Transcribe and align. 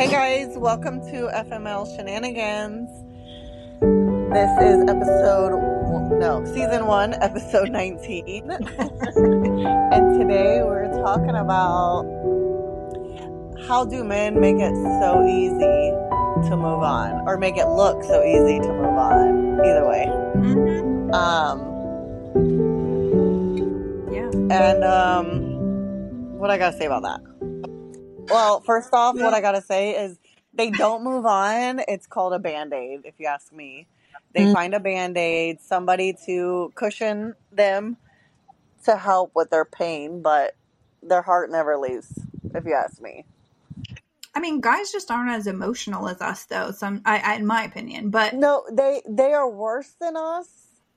Hey 0.00 0.10
guys, 0.10 0.56
welcome 0.56 1.02
to 1.10 1.28
FML 1.28 1.84
Shenanigans. 1.94 2.88
This 4.32 4.50
is 4.62 4.80
episode, 4.88 5.52
no, 6.18 6.42
season 6.46 6.86
one, 6.86 7.12
episode 7.22 7.68
19. 7.68 8.50
and 8.50 10.18
today 10.18 10.62
we're 10.62 10.88
talking 11.04 11.36
about 11.36 12.04
how 13.68 13.84
do 13.84 14.02
men 14.02 14.40
make 14.40 14.56
it 14.56 14.74
so 15.02 15.22
easy 15.26 15.90
to 16.48 16.56
move 16.56 16.82
on, 16.82 17.28
or 17.28 17.36
make 17.36 17.58
it 17.58 17.66
look 17.66 18.02
so 18.02 18.24
easy 18.24 18.58
to 18.58 18.68
move 18.68 18.96
on. 18.96 19.60
Either 19.60 19.86
way. 19.86 20.06
Mm-hmm. 20.08 21.12
Um, 21.12 21.60
Yeah. 24.10 24.30
and 24.50 24.82
um, 24.82 26.38
what 26.38 26.50
I 26.50 26.56
gotta 26.56 26.74
say 26.74 26.86
about 26.86 27.02
that? 27.02 27.29
Well, 28.30 28.60
first 28.62 28.90
off, 28.94 29.16
what 29.16 29.34
I 29.34 29.42
gotta 29.42 29.62
say 29.62 29.92
is 30.04 30.18
they 30.54 30.70
don't 30.70 31.04
move 31.04 31.26
on. 31.26 31.80
It's 31.88 32.06
called 32.06 32.34
a 32.34 32.40
band 32.40 32.74
aid, 32.74 33.02
if 33.04 33.14
you 33.18 33.26
ask 33.26 33.52
me. 33.52 33.88
They 34.34 34.46
Mm. 34.46 34.52
find 34.52 34.74
a 34.74 34.80
band 34.80 35.18
aid, 35.18 35.60
somebody 35.60 36.16
to 36.26 36.72
cushion 36.76 37.34
them 37.52 37.98
to 38.84 38.96
help 38.96 39.32
with 39.34 39.50
their 39.50 39.64
pain, 39.66 40.22
but 40.22 40.56
their 41.02 41.22
heart 41.22 41.50
never 41.50 41.76
leaves, 41.78 42.18
if 42.54 42.64
you 42.66 42.74
ask 42.74 43.00
me. 43.02 43.24
I 44.34 44.40
mean, 44.40 44.60
guys 44.60 44.92
just 44.92 45.10
aren't 45.10 45.30
as 45.32 45.46
emotional 45.48 46.08
as 46.08 46.20
us, 46.22 46.46
though. 46.46 46.70
Some, 46.72 47.02
I, 47.04 47.18
I 47.18 47.34
in 47.36 47.46
my 47.46 47.64
opinion, 47.64 48.10
but 48.10 48.34
No, 48.34 48.64
they 48.72 49.02
they 49.08 49.32
are 49.34 49.50
worse 49.50 49.96
than 50.00 50.16
us. 50.16 50.48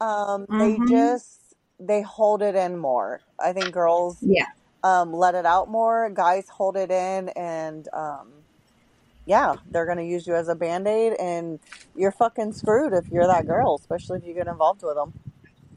Um, 0.02 0.48
they 0.58 0.80
Mhm. 0.80 0.88
just 0.88 1.56
they 1.80 2.02
hold 2.02 2.42
it 2.44 2.56
in 2.56 2.78
more. 2.78 3.22
I 3.40 3.54
think 3.54 3.74
girls 3.74 4.20
yeah, 4.22 4.48
um, 4.84 5.14
let 5.14 5.36
it 5.36 5.46
out 5.46 5.70
more. 5.70 6.10
Guys 6.10 6.50
hold 6.50 6.78
it 6.78 6.92
in, 6.92 7.30
and 7.30 7.88
um, 7.94 8.32
yeah, 9.26 9.56
they're 9.72 9.86
gonna 9.86 10.04
use 10.04 10.28
you 10.28 10.36
as 10.36 10.48
a 10.50 10.56
band 10.56 10.88
aid, 10.88 11.14
and 11.20 11.60
you're 11.96 12.12
fucking 12.12 12.54
screwed 12.54 12.94
if 12.94 13.12
you're 13.12 13.28
that 13.28 13.48
girl, 13.48 13.78
especially 13.80 14.20
if 14.20 14.26
you 14.26 14.34
get 14.34 14.48
involved 14.48 14.84
with 14.84 14.96
them. 14.96 15.14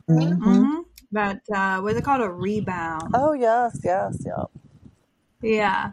hmm 0.08 0.82
but 1.12 1.40
uh, 1.54 1.80
what's 1.80 1.96
it 1.98 2.04
called? 2.04 2.22
A 2.22 2.30
rebound. 2.30 3.10
Oh 3.14 3.32
yes, 3.32 3.80
yes, 3.84 4.18
yeah. 4.26 4.44
Yeah. 5.42 5.92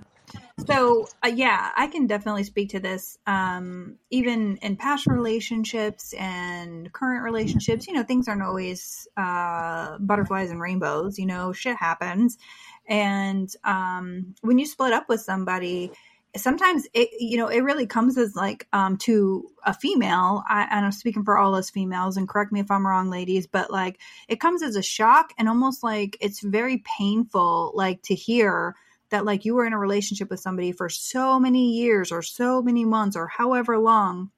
So, 0.68 1.08
uh, 1.26 1.30
yeah, 1.30 1.72
I 1.76 1.88
can 1.88 2.08
definitely 2.08 2.44
speak 2.44 2.70
to 2.70 2.80
this. 2.80 3.18
Um, 3.28 3.98
even 4.12 4.58
in 4.58 4.78
past 4.78 5.08
relationships 5.08 6.14
and 6.14 6.92
current 6.94 7.24
relationships, 7.24 7.88
you 7.88 7.94
know, 7.94 8.04
things 8.04 8.28
aren't 8.28 8.44
always 8.44 9.08
uh, 9.18 9.98
butterflies 10.00 10.52
and 10.52 10.62
rainbows. 10.62 11.20
You 11.20 11.26
know, 11.26 11.54
shit 11.54 11.76
happens. 11.78 12.38
And 12.88 13.54
um, 13.64 14.36
when 14.42 14.60
you 14.60 14.66
split 14.66 14.94
up 14.94 15.08
with 15.10 15.22
somebody, 15.22 15.92
sometimes 16.36 16.88
it, 16.94 17.10
you 17.20 17.38
know, 17.38 17.48
it 17.48 17.62
really 17.62 17.86
comes 17.88 18.18
as 18.18 18.36
like 18.36 18.68
um, 18.74 18.98
to 18.98 19.50
a 19.66 19.74
female. 19.74 20.44
I, 20.48 20.68
and 20.72 20.86
I'm 20.86 20.92
speaking 20.92 21.24
for 21.24 21.38
all 21.38 21.56
us 21.56 21.70
females, 21.70 22.18
and 22.18 22.28
correct 22.28 22.52
me 22.52 22.60
if 22.60 22.72
I'm 22.72 22.86
wrong, 22.86 23.10
ladies, 23.10 23.48
but 23.48 23.72
like 23.72 24.00
it 24.28 24.40
comes 24.40 24.64
as 24.64 24.76
a 24.76 24.84
shock 24.84 25.34
and 25.38 25.48
almost 25.48 25.84
like 25.84 26.18
it's 26.20 26.42
very 26.42 26.84
painful, 26.98 27.72
like 27.76 28.02
to 28.04 28.16
hear 28.16 28.76
that 29.10 29.26
like 29.26 29.46
you 29.46 29.54
were 29.54 29.66
in 29.66 29.74
a 29.74 29.80
relationship 29.80 30.30
with 30.32 30.40
somebody 30.40 30.72
for 30.72 30.90
so 30.90 31.40
many 31.40 31.74
years 31.74 32.12
or 32.12 32.24
so 32.24 32.62
many 32.64 32.84
months 32.84 33.16
or 33.16 33.28
however 33.28 33.78
long 33.78 34.32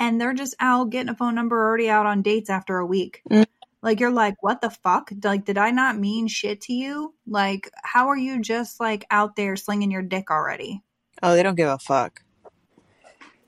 and 0.00 0.20
they're 0.20 0.34
just 0.34 0.56
out 0.58 0.90
getting 0.90 1.10
a 1.10 1.14
phone 1.14 1.34
number 1.34 1.56
already 1.56 1.88
out 1.88 2.06
on 2.06 2.22
dates 2.22 2.50
after 2.50 2.78
a 2.78 2.86
week 2.86 3.22
Mm. 3.30 3.46
Like 3.82 4.00
you're 4.00 4.10
like 4.10 4.34
what 4.42 4.60
the 4.60 4.70
fuck 4.70 5.10
like 5.24 5.44
did 5.44 5.58
i 5.58 5.70
not 5.70 5.98
mean 5.98 6.26
shit 6.28 6.60
to 6.60 6.72
you 6.72 7.14
like 7.26 7.70
how 7.82 8.08
are 8.08 8.16
you 8.16 8.40
just 8.40 8.80
like 8.80 9.04
out 9.10 9.36
there 9.36 9.56
slinging 9.56 9.90
your 9.90 10.02
dick 10.02 10.30
already 10.30 10.82
Oh, 11.22 11.34
they 11.34 11.42
don't 11.42 11.54
give 11.54 11.68
a 11.68 11.78
fuck. 11.78 12.22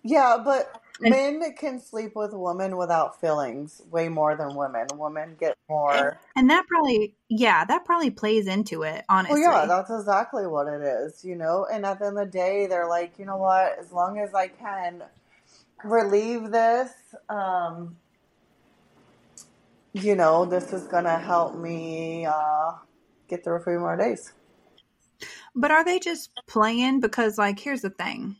Yeah, 0.02 0.38
but 0.44 0.80
men 1.00 1.42
can 1.56 1.80
sleep 1.80 2.12
with 2.14 2.32
women 2.32 2.76
without 2.76 3.20
feelings 3.20 3.82
way 3.90 4.08
more 4.08 4.36
than 4.36 4.54
women. 4.54 4.86
Women 4.94 5.36
get 5.38 5.56
more. 5.68 6.18
and 6.36 6.50
that 6.50 6.66
probably 6.66 7.14
yeah 7.28 7.64
that 7.64 7.84
probably 7.84 8.10
plays 8.10 8.46
into 8.46 8.82
it 8.82 9.04
Well, 9.08 9.18
honestly 9.18 9.42
yeah, 9.42 9.66
that's 9.66 9.90
exactly 9.90 10.46
what 10.46 10.66
it 10.66 10.82
is, 10.82 11.24
you 11.24 11.36
know. 11.36 11.66
And 11.72 11.86
at 11.86 11.98
the 11.98 12.06
end 12.06 12.18
of 12.18 12.26
the 12.26 12.30
day, 12.30 12.66
they're 12.66 12.88
like, 12.88 13.18
you 13.18 13.24
know 13.24 13.36
what? 13.36 13.78
As 13.78 13.92
long 13.92 14.18
as 14.18 14.34
I 14.34 14.48
can 14.48 15.02
relieve 15.84 16.50
this, 16.50 16.90
um, 17.28 17.96
you 19.92 20.14
know, 20.14 20.44
this 20.44 20.72
is 20.72 20.86
gonna 20.88 21.18
help 21.18 21.56
me 21.56 22.26
uh, 22.26 22.72
get 23.28 23.44
through 23.44 23.56
a 23.56 23.64
few 23.64 23.78
more 23.78 23.96
days. 23.96 24.32
But 25.54 25.70
are 25.70 25.84
they 25.84 25.98
just 25.98 26.30
playing? 26.46 27.00
Because, 27.00 27.38
like, 27.38 27.58
here's 27.58 27.82
the 27.82 27.90
thing 27.90 28.36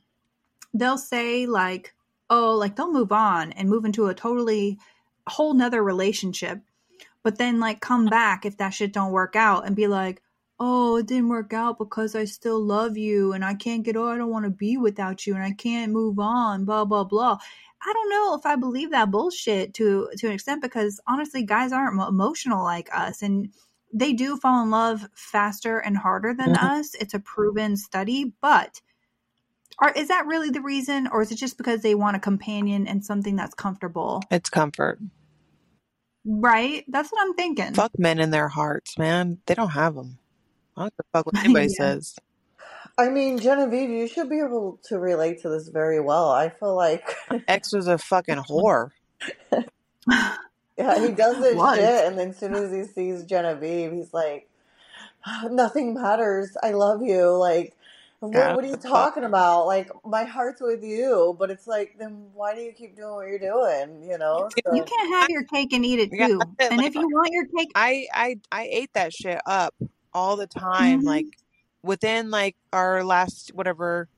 they'll 0.75 0.99
say, 0.99 1.47
like, 1.47 1.95
oh, 2.31 2.55
like 2.57 2.77
they'll 2.77 2.93
move 2.93 3.13
on 3.13 3.53
and 3.53 3.69
move 3.69 3.85
into 3.85 4.07
a 4.07 4.15
totally 4.15 4.79
whole 5.27 5.55
nother 5.55 5.83
relationship, 5.83 6.61
but 7.23 7.39
then, 7.39 7.61
like, 7.61 7.81
come 7.81 8.07
back 8.07 8.47
if 8.47 8.57
that 8.57 8.71
shit 8.71 8.93
don't 8.93 9.13
work 9.13 9.37
out 9.37 9.67
and 9.67 9.77
be 9.77 9.87
like, 9.87 10.23
oh, 10.59 10.97
it 10.97 11.07
didn't 11.07 11.29
work 11.29 11.53
out 11.53 11.79
because 11.79 12.15
I 12.15 12.25
still 12.25 12.61
love 12.61 12.97
you 12.97 13.33
and 13.33 13.45
I 13.45 13.55
can't 13.55 13.83
get, 13.83 13.97
oh, 13.97 14.09
I 14.09 14.17
don't 14.17 14.31
want 14.31 14.45
to 14.45 14.51
be 14.51 14.77
without 14.77 15.27
you 15.27 15.35
and 15.35 15.43
I 15.43 15.53
can't 15.53 15.93
move 15.93 16.19
on, 16.19 16.65
blah, 16.65 16.85
blah, 16.85 17.05
blah. 17.05 17.39
I 17.85 17.93
don't 17.93 18.11
know 18.11 18.35
if 18.35 18.47
I 18.47 18.57
believe 18.57 18.91
that 18.91 19.11
bullshit 19.11 19.75
to 19.75 20.09
to 20.19 20.27
an 20.29 20.33
extent 20.33 20.63
because 20.63 21.01
honestly, 21.07 21.43
guys 21.43 21.73
aren't 21.73 22.01
emotional 22.01 22.63
like 22.63 22.89
us, 22.93 23.23
and 23.23 23.53
they 23.93 24.13
do 24.13 24.37
fall 24.37 24.63
in 24.63 24.71
love 24.71 25.07
faster 25.15 25.79
and 25.79 25.97
harder 25.97 26.33
than 26.33 26.55
Mhm. 26.55 26.63
us. 26.63 26.95
It's 26.95 27.15
a 27.15 27.19
proven 27.19 27.77
study, 27.77 28.33
but 28.41 28.81
are, 29.79 29.91
is 29.93 30.09
that 30.09 30.27
really 30.27 30.51
the 30.51 30.61
reason, 30.61 31.09
or 31.09 31.23
is 31.23 31.33
it 31.33 31.37
just 31.37 31.57
because 31.59 31.83
they 31.83 31.95
want 31.95 32.17
a 32.17 32.21
companion 32.21 32.87
and 32.87 33.05
something 33.05 33.37
that's 33.37 33.55
comfortable? 33.55 34.23
It's 34.31 34.49
comfort. 34.49 35.01
Right? 36.25 36.85
That's 36.89 37.11
what 37.11 37.27
I'm 37.27 37.35
thinking. 37.35 37.75
Fuck 37.75 37.99
men 37.99 38.21
in 38.21 38.31
their 38.31 38.49
hearts, 38.49 38.97
man. 38.97 39.41
They 39.47 39.55
don't 39.55 39.71
have 39.71 39.95
them. 39.97 40.19
I 40.77 40.83
don't 40.83 40.95
give 40.97 41.07
a 41.13 41.19
fuck 41.19 41.27
what 41.27 41.35
anybody 41.45 41.67
Yeah. 41.69 41.77
says. 41.77 42.15
I 42.99 43.09
mean, 43.09 43.39
Genevieve, 43.39 43.91
you 43.91 44.07
should 44.07 44.29
be 44.29 44.41
able 44.41 44.79
to 44.85 44.99
relate 44.99 45.43
to 45.43 45.49
this 45.49 45.69
very 45.69 46.01
well. 46.01 46.31
I 46.31 46.51
feel 46.51 46.77
like, 46.77 47.15
X 47.49 47.73
was 47.73 47.89
a 47.89 47.99
fucking 47.99 48.37
whore. 48.51 48.91
yeah, 50.77 51.01
he 51.01 51.13
does 51.13 51.37
this 51.41 51.57
Was. 51.57 51.79
shit, 51.79 52.07
and 52.07 52.19
then 52.19 52.31
as 52.31 52.39
soon 52.39 52.55
as 52.55 52.73
he 52.73 52.85
sees 52.85 53.25
Genevieve, 53.25 53.93
he's 53.93 54.13
like, 54.15 54.49
nothing 55.51 55.95
matters. 55.95 56.57
I 56.63 56.73
love 56.73 57.03
you. 57.03 57.31
Like, 57.37 57.75
what, 58.21 58.55
what 58.55 58.65
are 58.65 58.69
you 58.69 58.77
what 58.77 58.83
talking 58.83 59.25
about? 59.25 59.67
Like, 59.67 59.91
my 60.05 60.25
heart's 60.25 60.61
with 60.61 60.83
you, 60.85 61.37
but 61.39 61.51
it's 61.51 61.67
like, 61.67 61.97
then 61.99 62.27
why 62.35 62.55
do 62.55 62.61
you 62.61 62.73
keep 62.73 62.97
doing 62.97 63.15
what 63.15 63.29
you're 63.29 63.39
doing? 63.39 64.03
You 64.09 64.19
know? 64.19 64.49
you 64.71 64.83
So, 64.83 64.85
can't 64.85 65.11
have 65.15 65.31
your 65.31 65.45
cake 65.45 65.73
and 65.73 65.85
eat 65.85 65.99
it 66.01 66.17
too. 66.17 66.57
it. 66.59 66.65
And 66.71 66.79
Like 66.79 66.87
if 66.87 66.95
you 66.95 67.09
want 67.09 67.31
your 67.33 67.47
cake, 67.47 67.71
I, 67.75 68.07
I, 68.13 68.37
I 68.51 68.69
ate 68.71 68.91
that 68.95 69.13
shit 69.13 69.41
up 69.47 69.75
all 70.15 70.37
the 70.37 70.47
time. 70.47 71.03
Mhm. 71.03 71.05
Like 71.05 71.27
within 71.83 72.31
like 72.31 72.57
our 72.73 73.05
last 73.05 73.51
whatever 73.55 74.09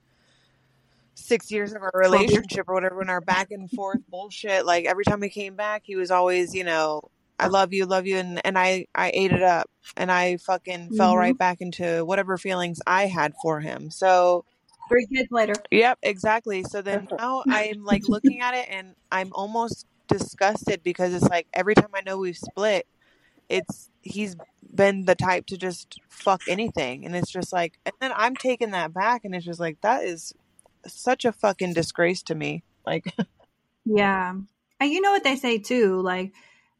six 1.15 1.51
years 1.51 1.73
of 1.73 1.83
our 1.83 1.91
relationship 1.95 2.65
or 2.69 2.75
whatever, 2.75 3.03
in 3.03 3.09
our 3.11 3.21
back 3.21 3.51
and 3.51 3.71
forth 3.71 4.01
bullshit. 4.09 4.67
Like 4.67 4.85
every 4.87 5.05
time 5.05 5.21
we 5.21 5.29
came 5.29 5.57
back, 5.57 5.83
he 5.85 5.97
was 5.97 6.11
always, 6.11 6.55
you 6.55 6.65
know, 6.65 7.03
I 7.39 7.49
love 7.49 7.73
you, 7.73 7.87
love 7.87 8.07
you, 8.07 8.17
and 8.19 8.41
and 8.45 8.59
I 8.59 8.87
I 8.95 9.11
ate 9.15 9.33
it 9.33 9.43
up, 9.43 9.69
and 9.97 10.11
I 10.11 10.37
fucking 10.39 10.93
fell 10.93 11.17
hmm 11.17 11.19
right 11.19 11.37
back 11.37 11.61
into 11.61 12.05
whatever 12.05 12.39
feelings 12.39 12.81
I 12.87 13.07
had 13.07 13.35
for 13.43 13.61
him. 13.61 13.91
So 13.91 14.45
Three 14.89 15.07
kids 15.07 15.29
later. 15.31 15.55
Yep, 15.71 15.99
exactly. 16.03 16.63
So 16.65 16.83
then 16.83 17.09
now 17.19 17.45
I'm 17.49 17.85
like 17.85 18.05
looking 18.09 18.41
at 18.41 18.55
it 18.55 18.69
and 18.71 18.95
I'm 19.11 19.33
almost 19.33 19.87
disgusted 20.09 20.83
because 20.83 21.15
it's 21.15 21.29
like 21.29 21.47
every 21.55 21.75
time 21.75 21.91
I 21.95 22.03
know 22.03 22.19
we've 22.19 22.37
split, 22.37 22.87
it's 23.49 23.91
he's 24.03 24.37
been 24.75 25.05
the 25.05 25.15
type 25.15 25.47
to 25.47 25.57
just 25.57 26.01
fuck 26.09 26.43
anything. 26.49 27.07
And 27.07 27.15
it's 27.15 27.31
just 27.31 27.53
like, 27.53 27.79
and 27.87 27.95
then 28.01 28.13
I'm 28.15 28.37
taking 28.37 28.73
that 28.73 28.93
back 28.93 29.25
and 29.25 29.35
it's 29.35 29.45
just 29.45 29.61
like, 29.61 29.81
that 29.83 30.05
is 30.05 30.35
such 30.87 31.25
a 31.25 31.33
fucking 31.33 31.75
disgrace 31.75 32.23
to 32.25 32.35
me. 32.35 32.65
Like, 32.85 33.15
Yeah. 33.85 34.35
And 34.81 34.91
you 34.91 35.01
know 35.01 35.13
what 35.13 35.25
they 35.25 35.37
say 35.37 35.59
too, 35.59 36.01
like 36.01 36.33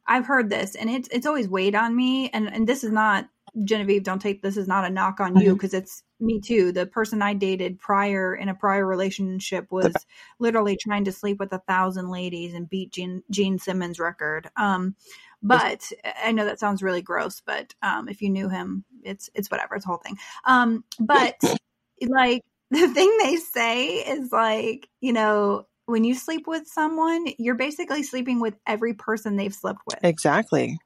I've 0.07 0.27
heard 0.27 0.51
this 0.51 0.75
and 0.75 0.91
it's 0.91 1.09
it's 1.11 1.27
always 1.27 1.49
weighed 1.49 1.75
on 1.75 1.95
me 1.95 2.31
and 2.31 2.49
and 2.49 2.67
this 2.67 2.85
is 2.85 2.93
not 2.93 3.29
Genevieve, 3.63 4.03
don't 4.03 4.21
take 4.21 4.43
this 4.43 4.57
is 4.57 4.67
not 4.67 4.85
a 4.85 4.91
knock 4.91 5.21
on 5.21 5.37
you 5.37 5.53
because 5.53 5.75
it's 5.75 6.03
me 6.19 6.41
too. 6.41 6.73
The 6.73 6.87
person 6.87 7.23
I 7.23 7.35
dated 7.35 7.79
prior 7.79 8.35
in 8.35 8.49
a 8.49 8.55
prior 8.55 8.85
relationship 8.85 9.71
was 9.71 9.95
literally 10.41 10.77
trying 10.77 11.05
to 11.05 11.13
sleep 11.13 11.39
with 11.39 11.53
a 11.53 11.63
thousand 11.69 12.11
ladies 12.11 12.53
and 12.55 12.69
beat 12.69 12.91
Gene, 12.91 13.23
Gene 13.31 13.59
Simmons 13.59 14.01
record. 14.01 14.51
Um 14.57 14.97
but 15.45 15.93
I 16.23 16.33
know 16.33 16.45
that 16.45 16.59
sounds 16.59 16.83
really 16.83 17.03
gross, 17.03 17.41
but 17.45 17.75
um 17.83 18.09
if 18.09 18.23
you 18.23 18.31
knew 18.31 18.49
him, 18.49 18.85
it's 19.03 19.31
it's 19.35 19.51
whatever, 19.51 19.75
it's 19.77 19.85
a 19.85 19.89
whole 19.89 19.99
thing. 19.99 20.17
Um 20.45 20.85
but 20.99 21.37
like 22.09 22.43
the 22.71 22.89
thing 22.89 23.17
they 23.23 23.37
say 23.37 23.87
is 23.99 24.33
like, 24.33 24.89
you 25.01 25.13
know, 25.13 25.67
when 25.87 26.03
you 26.03 26.15
sleep 26.15 26.47
with 26.47 26.67
someone, 26.67 27.27
you're 27.39 27.55
basically 27.55 28.03
sleeping 28.03 28.41
with 28.41 28.55
every 28.67 28.95
person 28.95 29.37
they've 29.37 29.55
slept 29.55 29.81
with. 29.87 29.99
Exactly. 30.03 30.69
You 30.71 30.79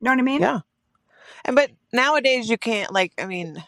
know 0.00 0.12
what 0.12 0.18
I 0.18 0.22
mean? 0.22 0.40
Yeah. 0.40 0.60
And 1.44 1.56
but 1.56 1.70
nowadays 1.92 2.48
you 2.48 2.56
can't 2.58 2.92
like 2.92 3.12
I 3.18 3.26
mean 3.26 3.62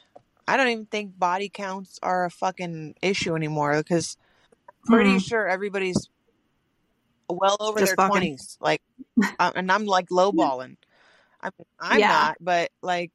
I 0.46 0.56
don't 0.56 0.68
even 0.68 0.86
think 0.86 1.18
body 1.18 1.48
counts 1.48 1.98
are 2.02 2.24
a 2.24 2.30
fucking 2.30 2.94
issue 3.02 3.34
anymore 3.34 3.76
because 3.78 4.16
pretty 4.86 5.16
Mm. 5.16 5.28
sure 5.28 5.46
everybody's 5.46 6.08
well 7.28 7.56
over 7.60 7.80
Just 7.80 7.96
their 7.96 7.96
twenties. 8.06 8.56
Like, 8.60 8.82
uh, 9.38 9.52
and 9.54 9.70
I'm 9.70 9.86
like 9.86 10.08
lowballing. 10.10 10.76
I'm 11.40 11.52
I'm 11.80 12.00
Yeah. 12.00 12.08
not, 12.08 12.36
but 12.40 12.70
like 12.82 13.12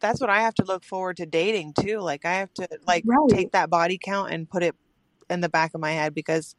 that's 0.00 0.20
what 0.20 0.30
I 0.30 0.40
have 0.42 0.54
to 0.54 0.64
look 0.64 0.84
forward 0.84 1.18
to 1.18 1.26
dating 1.26 1.74
too. 1.80 1.98
Like 2.00 2.24
I 2.24 2.34
have 2.34 2.52
to 2.54 2.68
like 2.86 3.04
Right. 3.06 3.30
take 3.30 3.52
that 3.52 3.70
body 3.70 3.98
count 4.02 4.32
and 4.32 4.48
put 4.48 4.62
it 4.62 4.74
in 5.28 5.40
the 5.40 5.48
back 5.48 5.72
of 5.74 5.80
my 5.80 5.92
head 5.92 6.14
because 6.14 6.54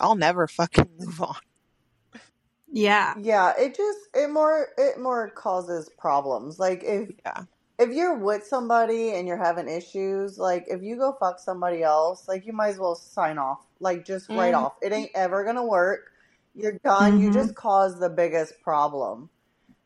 I'll 0.00 0.14
never 0.16 0.46
fucking 0.46 0.90
move 0.98 1.20
on. 1.22 1.36
Yeah. 2.72 3.14
Yeah, 3.14 3.52
it 3.58 3.76
just 3.76 3.98
it 4.14 4.30
more 4.30 4.68
it 4.78 4.98
more 5.00 5.30
causes 5.30 5.88
problems. 5.98 6.58
Like 6.58 6.82
if 6.84 7.10
Yeah. 7.24 7.44
If 7.78 7.90
you're 7.90 8.16
with 8.18 8.44
somebody 8.46 9.12
and 9.14 9.26
you're 9.26 9.42
having 9.42 9.68
issues, 9.68 10.38
like 10.38 10.64
if 10.68 10.82
you 10.82 10.96
go 10.96 11.12
fuck 11.18 11.38
somebody 11.40 11.82
else, 11.82 12.28
like 12.28 12.46
you 12.46 12.52
might 12.52 12.68
as 12.70 12.78
well 12.78 12.94
sign 12.94 13.38
off. 13.38 13.66
Like 13.80 14.04
just 14.06 14.30
write 14.30 14.54
Mhm. 14.54 14.54
off. 14.54 14.74
It 14.82 14.92
ain't 14.92 15.10
ever 15.14 15.44
gonna 15.44 15.64
work. 15.66 16.12
You're 16.54 16.78
done. 16.84 17.18
You 17.18 17.30
Mhm. 17.30 17.32
just 17.32 17.54
caused 17.56 18.00
the 18.00 18.10
biggest 18.10 18.62
problem. 18.62 19.30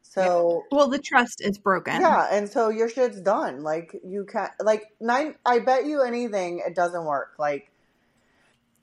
So 0.03 0.67
Well, 0.73 0.89
the 0.89 0.99
trust 0.99 1.41
is 1.41 1.59
broken. 1.59 2.01
yeah, 2.01 2.29
and 2.31 2.49
so 2.49 2.69
your 2.69 2.89
shit's 2.89 3.21
done. 3.21 3.63
Like 3.63 3.97
you 4.05 4.25
can't 4.27 4.53
like 4.61 4.85
nine 5.01 5.37
I 5.47 5.61
bet 5.61 5.87
you 5.87 6.03
anything 6.03 6.63
it 6.67 6.75
doesn't 6.75 7.05
work. 7.05 7.35
Like 7.39 7.71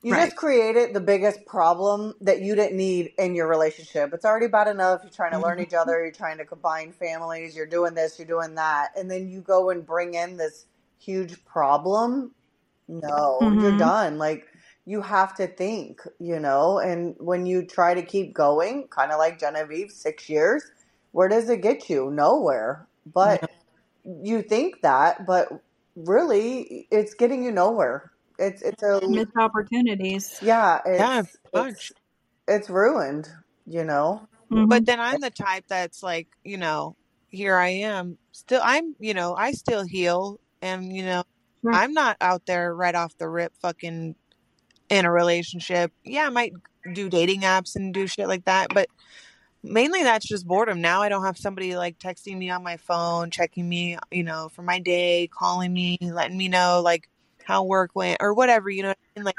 you 0.04 0.16
Right. 0.16 0.16
just 0.16 0.36
created 0.36 0.94
the 0.94 1.02
biggest 1.02 1.46
problem 1.48 2.14
that 2.22 2.42
you 2.42 2.56
didn't 2.56 2.78
need 2.78 3.14
in 3.18 3.36
your 3.36 3.48
relationship. 3.50 4.14
It's 4.14 4.26
already 4.26 4.48
bad 4.48 4.68
enough. 4.68 5.02
You're 5.04 5.12
trying 5.12 5.34
to 5.34 5.40
learn 5.42 5.60
each 5.60 5.74
other. 5.74 6.02
You're 6.04 6.12
trying 6.12 6.38
to 6.40 6.46
combine 6.46 6.94
families. 6.94 7.56
You're 7.56 7.68
doing 7.68 7.96
this. 7.96 8.20
You're 8.20 8.28
doing 8.28 8.56
that, 8.56 8.92
and 8.98 9.12
then 9.12 9.30
you 9.30 9.42
go 9.42 9.72
and 9.72 9.86
bring 9.86 10.14
in 10.16 10.38
this 10.38 10.68
huge 11.00 11.44
problem. 11.46 12.34
No, 12.88 13.54
you're 13.58 13.72
Mhm. 13.72 13.78
done. 13.78 14.18
Like 14.20 14.46
you 14.86 15.02
have 15.02 15.36
to 15.38 15.48
think, 15.48 16.02
you 16.20 16.40
know. 16.40 16.80
And 16.80 17.16
when 17.20 17.46
you 17.48 17.66
try 17.66 17.94
to 17.96 18.04
keep 18.04 18.34
going, 18.36 18.88
kind 18.90 19.12
of 19.12 19.20
like 19.20 19.40
Genevieve, 19.40 19.92
six 19.92 20.30
years, 20.30 20.64
where 21.12 21.30
does 21.30 21.50
it 21.50 21.62
get 21.64 21.90
you? 21.90 22.12
Nowhere. 22.12 22.88
But 23.08 23.42
you 24.06 24.42
think 24.44 24.82
that, 24.84 25.26
but 25.28 25.50
really, 25.96 26.88
it's 26.92 27.14
getting 27.16 27.44
you 27.44 27.52
nowhere. 27.52 28.12
It's 28.38 28.62
it's 28.62 28.84
a 28.84 29.02
Missed 29.08 29.32
opportunities. 29.38 30.38
yeah, 30.42 30.82
Yeah, 30.86 31.20
it's 31.22 31.38
pretty 31.54 31.70
it's 31.72 31.92
it's 32.48 32.70
ruined, 32.70 33.30
you 33.66 33.84
know. 33.84 34.28
Mhm. 34.52 34.70
But 34.70 34.86
then 34.86 35.00
I'm 35.00 35.20
the 35.22 35.32
type 35.32 35.66
that's 35.68 36.04
like, 36.04 36.28
you 36.44 36.58
know, 36.58 36.96
here 37.30 37.56
I 37.56 37.70
am. 37.70 38.18
Still 38.32 38.62
I'm, 38.64 38.96
you 39.00 39.14
know, 39.14 39.36
I 39.36 39.52
still 39.52 39.84
heal 39.84 40.40
and 40.62 40.96
you 40.96 41.04
know, 41.06 41.24
Sure. 41.62 41.74
I'm 41.74 41.94
not 41.94 42.18
out 42.22 42.46
there 42.46 42.76
right 42.76 42.94
off 42.96 43.18
the 43.18 43.28
rip 43.28 43.54
fucking 43.60 44.16
in 44.90 45.06
a 45.06 45.12
relationship. 45.12 45.92
Yeah, 46.04 46.28
I 46.28 46.30
might 46.30 46.54
do 46.94 47.10
dating 47.10 47.42
apps 47.42 47.76
and 47.76 47.94
do 47.94 48.06
shit 48.08 48.28
like 48.28 48.46
that, 48.46 48.68
but 48.74 48.88
mainly 49.64 50.04
that's 50.04 50.28
just 50.28 50.48
boredom. 50.48 50.82
Now 50.82 51.02
I 51.02 51.10
don't 51.10 51.26
have 51.26 51.38
somebody 51.38 51.76
like 51.76 51.98
texting 51.98 52.38
me 52.38 52.50
on 52.50 52.64
my 52.64 52.78
phone, 52.78 53.32
checking 53.32 53.68
me, 53.68 53.98
you 54.12 54.24
know, 54.24 54.50
for 54.50 54.62
my 54.62 54.80
day, 54.80 55.28
calling 55.28 55.74
me, 55.74 55.98
letting 56.02 56.38
me 56.38 56.48
know 56.48 56.82
like 56.84 57.10
how 57.46 57.64
work 57.64 57.92
went 57.94 58.18
or 58.20 58.34
whatever, 58.34 58.70
you 58.70 58.84
know. 58.84 58.90
what 58.90 58.98
I 59.16 59.20
mean? 59.20 59.26
Like 59.26 59.36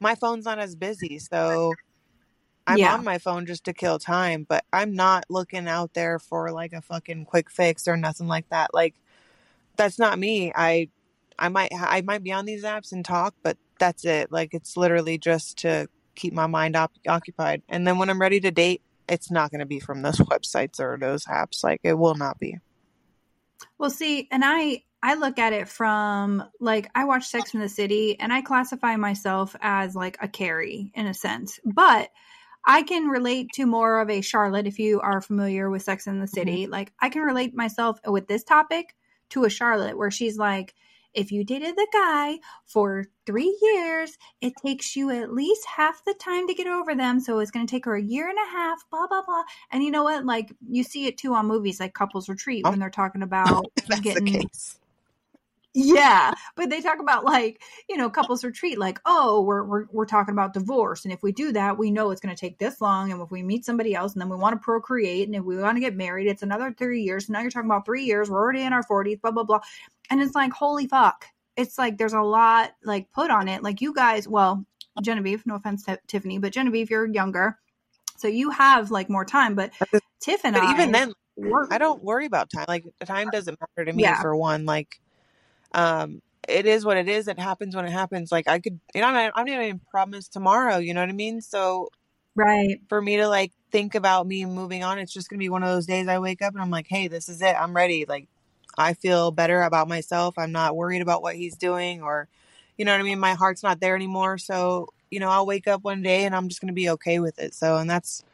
my 0.00 0.14
phone's 0.14 0.44
not 0.44 0.58
as 0.58 0.74
busy, 0.74 1.18
so 1.18 1.74
I'm 2.66 2.78
Yeah. 2.78 2.94
on 2.94 3.04
my 3.04 3.18
phone 3.18 3.46
just 3.46 3.64
to 3.64 3.72
kill 3.72 3.98
time, 3.98 4.46
but 4.48 4.64
I'm 4.72 4.94
not 4.94 5.24
looking 5.28 5.68
out 5.68 5.94
there 5.94 6.18
for 6.18 6.50
like 6.50 6.72
a 6.72 6.80
fucking 6.80 7.26
quick 7.26 7.50
fix 7.50 7.86
or 7.86 7.96
nothing 7.96 8.26
like 8.26 8.48
that. 8.50 8.72
Like 8.72 8.94
that's 9.76 9.98
not 9.98 10.18
me. 10.18 10.52
I 10.54 10.88
I 11.38 11.48
might 11.48 11.72
I 11.74 12.00
might 12.02 12.22
be 12.22 12.32
on 12.32 12.44
these 12.46 12.64
apps 12.64 12.92
and 12.92 13.04
talk, 13.04 13.34
but 13.42 13.56
that's 13.78 14.04
it. 14.04 14.32
Like 14.32 14.54
it's 14.54 14.76
literally 14.76 15.18
just 15.18 15.58
to 15.58 15.88
keep 16.14 16.32
my 16.32 16.46
mind 16.46 16.76
op- 16.76 16.92
occupied. 17.08 17.62
And 17.68 17.86
then 17.86 17.98
when 17.98 18.08
I'm 18.08 18.20
ready 18.20 18.40
to 18.40 18.50
date, 18.50 18.82
it's 19.08 19.30
not 19.30 19.50
going 19.50 19.58
to 19.60 19.66
be 19.66 19.80
from 19.80 20.02
those 20.02 20.18
websites 20.18 20.80
or 20.80 20.96
those 20.98 21.24
apps. 21.24 21.62
Like 21.64 21.80
it 21.82 21.94
will 21.94 22.14
not 22.14 22.38
be. 22.38 22.58
Well, 23.78 23.90
see, 23.90 24.28
and 24.30 24.42
I 24.44 24.84
I 25.04 25.16
look 25.16 25.38
at 25.38 25.52
it 25.52 25.68
from 25.68 26.42
like 26.60 26.88
I 26.94 27.04
watch 27.04 27.26
Sex 27.26 27.52
in 27.52 27.60
the 27.60 27.68
City 27.68 28.18
and 28.18 28.32
I 28.32 28.40
classify 28.40 28.96
myself 28.96 29.54
as 29.60 29.94
like 29.94 30.16
a 30.22 30.28
Carrie 30.28 30.90
in 30.94 31.06
a 31.06 31.12
sense. 31.12 31.60
But 31.62 32.08
I 32.66 32.84
can 32.84 33.08
relate 33.08 33.50
to 33.56 33.66
more 33.66 34.00
of 34.00 34.08
a 34.08 34.22
Charlotte 34.22 34.66
if 34.66 34.78
you 34.78 35.02
are 35.02 35.20
familiar 35.20 35.68
with 35.68 35.82
Sex 35.82 36.06
in 36.06 36.20
the 36.20 36.26
City. 36.26 36.66
Like 36.66 36.94
I 37.00 37.10
can 37.10 37.20
relate 37.20 37.54
myself 37.54 38.00
with 38.06 38.28
this 38.28 38.44
topic 38.44 38.96
to 39.28 39.44
a 39.44 39.50
Charlotte 39.50 39.98
where 39.98 40.10
she's 40.10 40.38
like 40.38 40.74
if 41.12 41.30
you 41.30 41.44
dated 41.44 41.76
the 41.76 41.86
guy 41.92 42.38
for 42.64 43.04
three 43.26 43.56
years, 43.60 44.16
it 44.40 44.54
takes 44.64 44.96
you 44.96 45.10
at 45.10 45.32
least 45.32 45.66
half 45.66 46.02
the 46.06 46.14
time 46.14 46.48
to 46.48 46.54
get 46.54 46.66
over 46.66 46.94
them. 46.94 47.20
So 47.20 47.38
it's 47.40 47.50
going 47.50 47.66
to 47.66 47.70
take 47.70 47.84
her 47.84 47.94
a 47.94 48.02
year 48.02 48.28
and 48.28 48.38
a 48.38 48.50
half, 48.50 48.84
blah, 48.90 49.06
blah, 49.06 49.22
blah. 49.22 49.44
And 49.70 49.84
you 49.84 49.92
know 49.92 50.02
what? 50.02 50.24
Like, 50.24 50.52
you 50.68 50.82
see 50.82 51.06
it 51.06 51.16
too 51.16 51.34
on 51.34 51.46
movies 51.46 51.78
like 51.78 51.94
Couples 51.94 52.28
Retreat 52.28 52.64
when 52.64 52.80
they're 52.80 52.90
talking 52.90 53.22
about 53.22 53.66
getting. 54.02 54.50
Yeah, 55.74 56.32
but 56.56 56.70
they 56.70 56.80
talk 56.80 57.00
about 57.00 57.24
like 57.24 57.60
you 57.88 57.96
know 57.96 58.08
couples 58.08 58.44
retreat, 58.44 58.78
like 58.78 59.00
oh 59.06 59.42
we're 59.42 59.64
we're 59.64 59.84
we're 59.92 60.06
talking 60.06 60.32
about 60.32 60.52
divorce, 60.54 61.04
and 61.04 61.12
if 61.12 61.22
we 61.22 61.32
do 61.32 61.52
that, 61.52 61.76
we 61.78 61.90
know 61.90 62.10
it's 62.10 62.20
going 62.20 62.34
to 62.34 62.40
take 62.40 62.58
this 62.58 62.80
long, 62.80 63.10
and 63.12 63.20
if 63.20 63.30
we 63.30 63.42
meet 63.42 63.64
somebody 63.64 63.94
else, 63.94 64.12
and 64.12 64.22
then 64.22 64.28
we 64.28 64.36
want 64.36 64.54
to 64.54 64.64
procreate, 64.64 65.26
and 65.26 65.34
if 65.34 65.42
we 65.42 65.56
want 65.56 65.76
to 65.76 65.80
get 65.80 65.96
married, 65.96 66.28
it's 66.28 66.42
another 66.42 66.72
three 66.76 67.02
years. 67.02 67.28
now 67.28 67.40
you're 67.40 67.50
talking 67.50 67.68
about 67.68 67.84
three 67.84 68.04
years. 68.04 68.30
We're 68.30 68.40
already 68.40 68.62
in 68.62 68.72
our 68.72 68.82
forties, 68.84 69.18
blah 69.20 69.32
blah 69.32 69.44
blah, 69.44 69.60
and 70.10 70.22
it's 70.22 70.34
like 70.34 70.52
holy 70.52 70.86
fuck. 70.86 71.26
It's 71.56 71.76
like 71.78 71.98
there's 71.98 72.12
a 72.14 72.20
lot 72.22 72.72
like 72.84 73.10
put 73.12 73.30
on 73.30 73.48
it. 73.48 73.62
Like 73.62 73.80
you 73.80 73.92
guys, 73.94 74.26
well, 74.28 74.64
Genevieve, 75.02 75.44
no 75.46 75.56
offense 75.56 75.84
to 75.84 75.98
Tiffany, 76.06 76.38
but 76.38 76.52
Genevieve, 76.52 76.90
you're 76.90 77.06
younger, 77.06 77.58
so 78.16 78.28
you 78.28 78.50
have 78.50 78.90
like 78.90 79.10
more 79.10 79.24
time. 79.24 79.54
But 79.54 79.72
Tiff 80.20 80.44
and 80.44 80.54
But 80.54 80.64
I, 80.64 80.72
even 80.72 80.92
then, 80.92 81.12
I 81.70 81.78
don't 81.78 82.02
worry 82.02 82.26
about 82.26 82.48
time. 82.50 82.66
Like 82.68 82.84
time 83.04 83.28
doesn't 83.30 83.58
matter 83.60 83.84
to 83.86 83.92
me 83.92 84.04
Yeah. 84.04 84.20
for 84.20 84.34
one. 84.36 84.64
Like, 84.66 85.00
um, 85.74 86.22
it 86.48 86.66
is 86.66 86.86
what 86.86 86.98
it 86.98 87.08
is. 87.08 87.28
It 87.28 87.40
happens 87.40 87.76
when 87.76 87.86
it 87.86 87.92
happens. 87.92 88.32
Like 88.32 88.48
I 88.48 88.60
could, 88.60 88.80
you 88.94 89.02
know, 89.02 89.08
I'm 89.08 89.14
not, 89.14 89.32
I'm 89.36 89.46
not 89.46 89.62
even 89.62 89.80
promised 89.90 90.32
tomorrow. 90.34 90.78
You 90.78 90.94
know 90.94 91.02
what 91.02 91.10
I 91.10 91.14
mean? 91.14 91.42
So 91.42 91.90
right. 92.36 92.80
for 92.88 93.00
me 93.00 93.16
to 93.18 93.28
like 93.28 93.52
think 93.72 93.94
about 93.94 94.26
me 94.26 94.44
moving 94.46 94.84
on, 94.84 94.98
it's 94.98 95.12
just 95.12 95.28
gonna 95.30 95.38
be 95.38 95.48
one 95.48 95.62
of 95.62 95.68
those 95.70 95.86
days 95.86 96.08
I 96.08 96.18
wake 96.18 96.42
up 96.42 96.54
and 96.54 96.62
I'm 96.62 96.70
like, 96.70 96.86
hey, 96.88 97.08
this 97.08 97.28
is 97.28 97.42
it. 97.42 97.56
I'm 97.58 97.74
ready. 97.74 98.04
Like 98.08 98.28
I 98.78 98.94
feel 98.94 99.30
better 99.30 99.62
about 99.62 99.88
myself. 99.88 100.34
I'm 100.38 100.52
not 100.52 100.76
worried 100.76 101.02
about 101.02 101.22
what 101.22 101.36
he's 101.36 101.56
doing 101.56 102.02
or, 102.02 102.28
you 102.78 102.84
know 102.84 102.92
what 102.92 103.00
I 103.00 103.04
mean. 103.04 103.18
My 103.20 103.34
heart's 103.34 103.62
not 103.62 103.80
there 103.80 103.96
anymore. 103.96 104.38
So 104.38 104.88
you 105.10 105.20
know, 105.20 105.30
I'll 105.30 105.46
wake 105.46 105.68
up 105.68 105.84
one 105.84 106.02
day 106.02 106.24
and 106.24 106.34
I'm 106.34 106.48
just 106.48 106.60
gonna 106.60 106.72
be 106.72 106.90
okay 106.90 107.20
with 107.20 107.38
it. 107.38 107.54
So 107.54 107.76
and 107.76 107.88
that's 107.90 108.24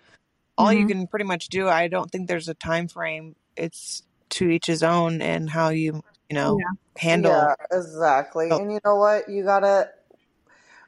all 0.59 0.73
you 0.73 0.85
Mhm. 0.85 0.87
can 0.87 1.07
pretty 1.07 1.25
much 1.25 1.49
do. 1.49 1.69
I 1.69 1.89
don't 1.89 2.11
think 2.11 2.29
there's 2.29 2.49
a 2.49 2.55
time 2.55 2.89
frame. 2.89 3.37
It's 3.57 4.03
to 4.31 4.49
each 4.51 4.67
his 4.67 4.83
own 4.83 5.23
and 5.23 5.51
how 5.51 5.71
you 5.71 6.03
you 6.31 6.37
know 6.37 6.65
handle. 6.99 7.49
Yeah, 7.49 7.55
exactly. 7.73 8.51
Oh. 8.51 8.59
And 8.59 8.73
you 8.73 8.81
know 8.85 8.97
what? 8.97 9.29
You 9.29 9.45
gotta 9.45 9.91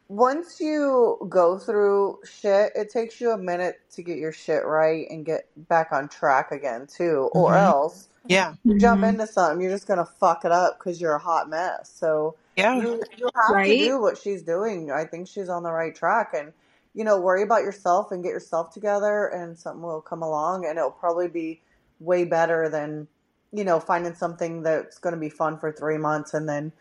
once 0.09 0.61
you 0.61 1.19
go 1.31 1.59
through 1.59 2.19
shit, 2.25 2.73
it 2.77 2.91
takes 2.91 3.21
you 3.21 3.33
a 3.33 3.39
minute 3.39 3.77
to 3.93 4.03
get 4.03 4.19
your 4.19 4.33
shit 4.33 4.65
right 4.67 5.07
and 5.11 5.27
get 5.27 5.49
back 5.69 5.93
on 5.93 6.09
track 6.09 6.53
again 6.53 6.87
too. 6.89 7.31
Or 7.35 7.57
Mhm. 7.57 7.59
else 7.59 8.09
Yeah, 8.29 8.55
you 8.65 8.77
jump 8.79 9.03
Mhm. 9.03 9.11
into 9.15 9.27
something, 9.27 9.63
you're 9.63 9.73
just 9.73 9.89
gonna 9.89 10.07
fuck 10.07 10.45
it 10.45 10.53
up 10.53 10.79
because 10.79 11.01
you're 11.01 11.15
a 11.17 11.21
hot 11.21 11.49
mess. 11.51 11.91
So 11.95 12.37
yeah, 12.57 12.81
you 12.81 13.03
you 13.19 13.31
have 13.49 13.63
to 13.65 13.75
do 13.77 14.01
what 14.01 14.19
she's 14.19 14.43
doing. 14.43 14.91
I 14.93 15.05
think 15.07 15.29
she's 15.29 15.49
on 15.51 15.63
the 15.65 15.73
right 15.73 15.95
track 15.95 16.35
and 16.35 16.53
you 16.95 17.05
know, 17.05 17.21
worry 17.21 17.43
about 17.43 17.63
yourself 17.63 18.13
and 18.13 18.23
get 18.25 18.31
yourself 18.31 18.73
together 18.75 19.29
and 19.29 19.59
something 19.59 19.83
will 19.83 20.01
come 20.03 20.23
along 20.23 20.67
and 20.67 20.79
it'll 20.79 20.91
probably 20.93 21.29
be 21.29 21.63
way 22.01 22.25
better 22.25 22.69
than, 22.71 23.09
you 23.53 23.65
know, 23.65 23.79
finding 23.79 24.15
something 24.15 24.63
that's 24.63 24.99
gonna 24.99 25.17
be 25.17 25.29
fun 25.29 25.59
for 25.59 25.71
three 25.73 25.99
months 25.99 26.35
and 26.35 26.49
then, 26.49 26.73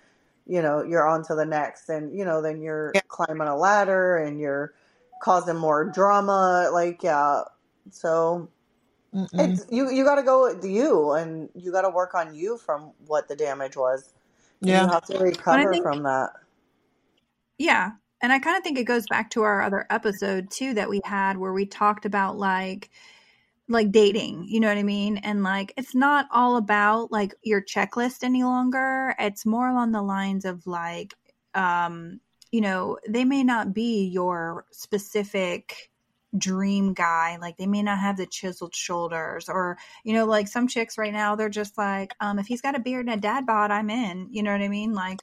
you 0.47 0.61
know, 0.61 0.81
you're 0.83 1.07
on 1.07 1.23
to 1.25 1.35
the 1.35 1.45
next 1.45 1.89
and 1.89 2.17
you 2.17 2.23
know, 2.25 2.41
then 2.41 2.61
you're 2.61 2.91
Yeah. 2.95 3.01
climbing 3.07 3.47
a 3.47 3.55
ladder 3.55 4.17
and 4.17 4.39
you're 4.39 4.73
causing 5.21 5.57
more 5.57 5.85
drama. 5.85 6.69
Like, 6.71 7.03
yeah. 7.03 7.41
So 7.89 8.47
Mm-mm. 9.13 9.27
it's 9.33 9.65
you 9.69 9.91
you 9.91 10.03
gotta 10.05 10.23
go 10.23 10.43
with 10.53 10.63
you 10.65 11.11
and 11.11 11.49
you 11.55 11.71
gotta 11.71 11.89
work 11.89 12.15
on 12.15 12.33
you 12.33 12.57
from 12.57 12.91
what 13.07 13.27
the 13.27 13.35
damage 13.35 13.75
was. 13.75 14.13
Yeah. 14.61 14.83
You 14.83 14.89
have 14.89 15.05
to 15.07 15.17
recover 15.19 15.71
think- 15.71 15.83
from 15.83 16.03
that. 16.03 16.31
Yeah. 17.57 17.91
And 18.23 18.31
I 18.31 18.39
kind 18.39 18.55
of 18.55 18.63
think 18.63 18.77
it 18.77 18.83
goes 18.83 19.05
back 19.09 19.31
to 19.31 19.41
our 19.41 19.61
other 19.61 19.85
episode 19.89 20.49
too 20.51 20.73
that 20.75 20.89
we 20.89 21.01
had 21.03 21.37
where 21.37 21.53
we 21.53 21.65
talked 21.65 22.05
about 22.05 22.37
like 22.37 22.89
like 23.67 23.91
dating, 23.91 24.45
you 24.47 24.59
know 24.59 24.67
what 24.67 24.77
I 24.77 24.83
mean? 24.83 25.17
And 25.17 25.43
like 25.43 25.73
it's 25.77 25.95
not 25.95 26.27
all 26.31 26.57
about 26.57 27.11
like 27.11 27.33
your 27.43 27.61
checklist 27.61 28.23
any 28.23 28.43
longer. 28.43 29.15
It's 29.19 29.45
more 29.45 29.69
along 29.69 29.91
the 29.91 30.01
lines 30.01 30.45
of 30.45 30.65
like 30.67 31.15
um 31.53 32.19
you 32.51 32.59
know, 32.59 32.97
they 33.07 33.23
may 33.23 33.43
not 33.43 33.73
be 33.73 34.07
your 34.07 34.65
specific 34.71 35.89
dream 36.37 36.93
guy. 36.93 37.37
Like 37.39 37.57
they 37.57 37.65
may 37.65 37.81
not 37.81 37.99
have 37.99 38.17
the 38.17 38.25
chiseled 38.25 38.75
shoulders 38.75 39.49
or, 39.49 39.77
you 40.03 40.13
know, 40.13 40.25
like 40.25 40.47
some 40.47 40.67
chicks 40.67 40.97
right 40.97 41.13
now, 41.13 41.35
they're 41.35 41.49
just 41.49 41.77
like, 41.77 42.13
um, 42.19 42.39
if 42.39 42.47
he's 42.47 42.61
got 42.61 42.75
a 42.75 42.79
beard 42.79 43.05
and 43.07 43.15
a 43.15 43.21
dad 43.21 43.45
bod, 43.45 43.71
I'm 43.71 43.89
in. 43.89 44.27
You 44.31 44.43
know 44.43 44.51
what 44.51 44.61
I 44.61 44.67
mean? 44.67 44.93
Like, 44.93 45.19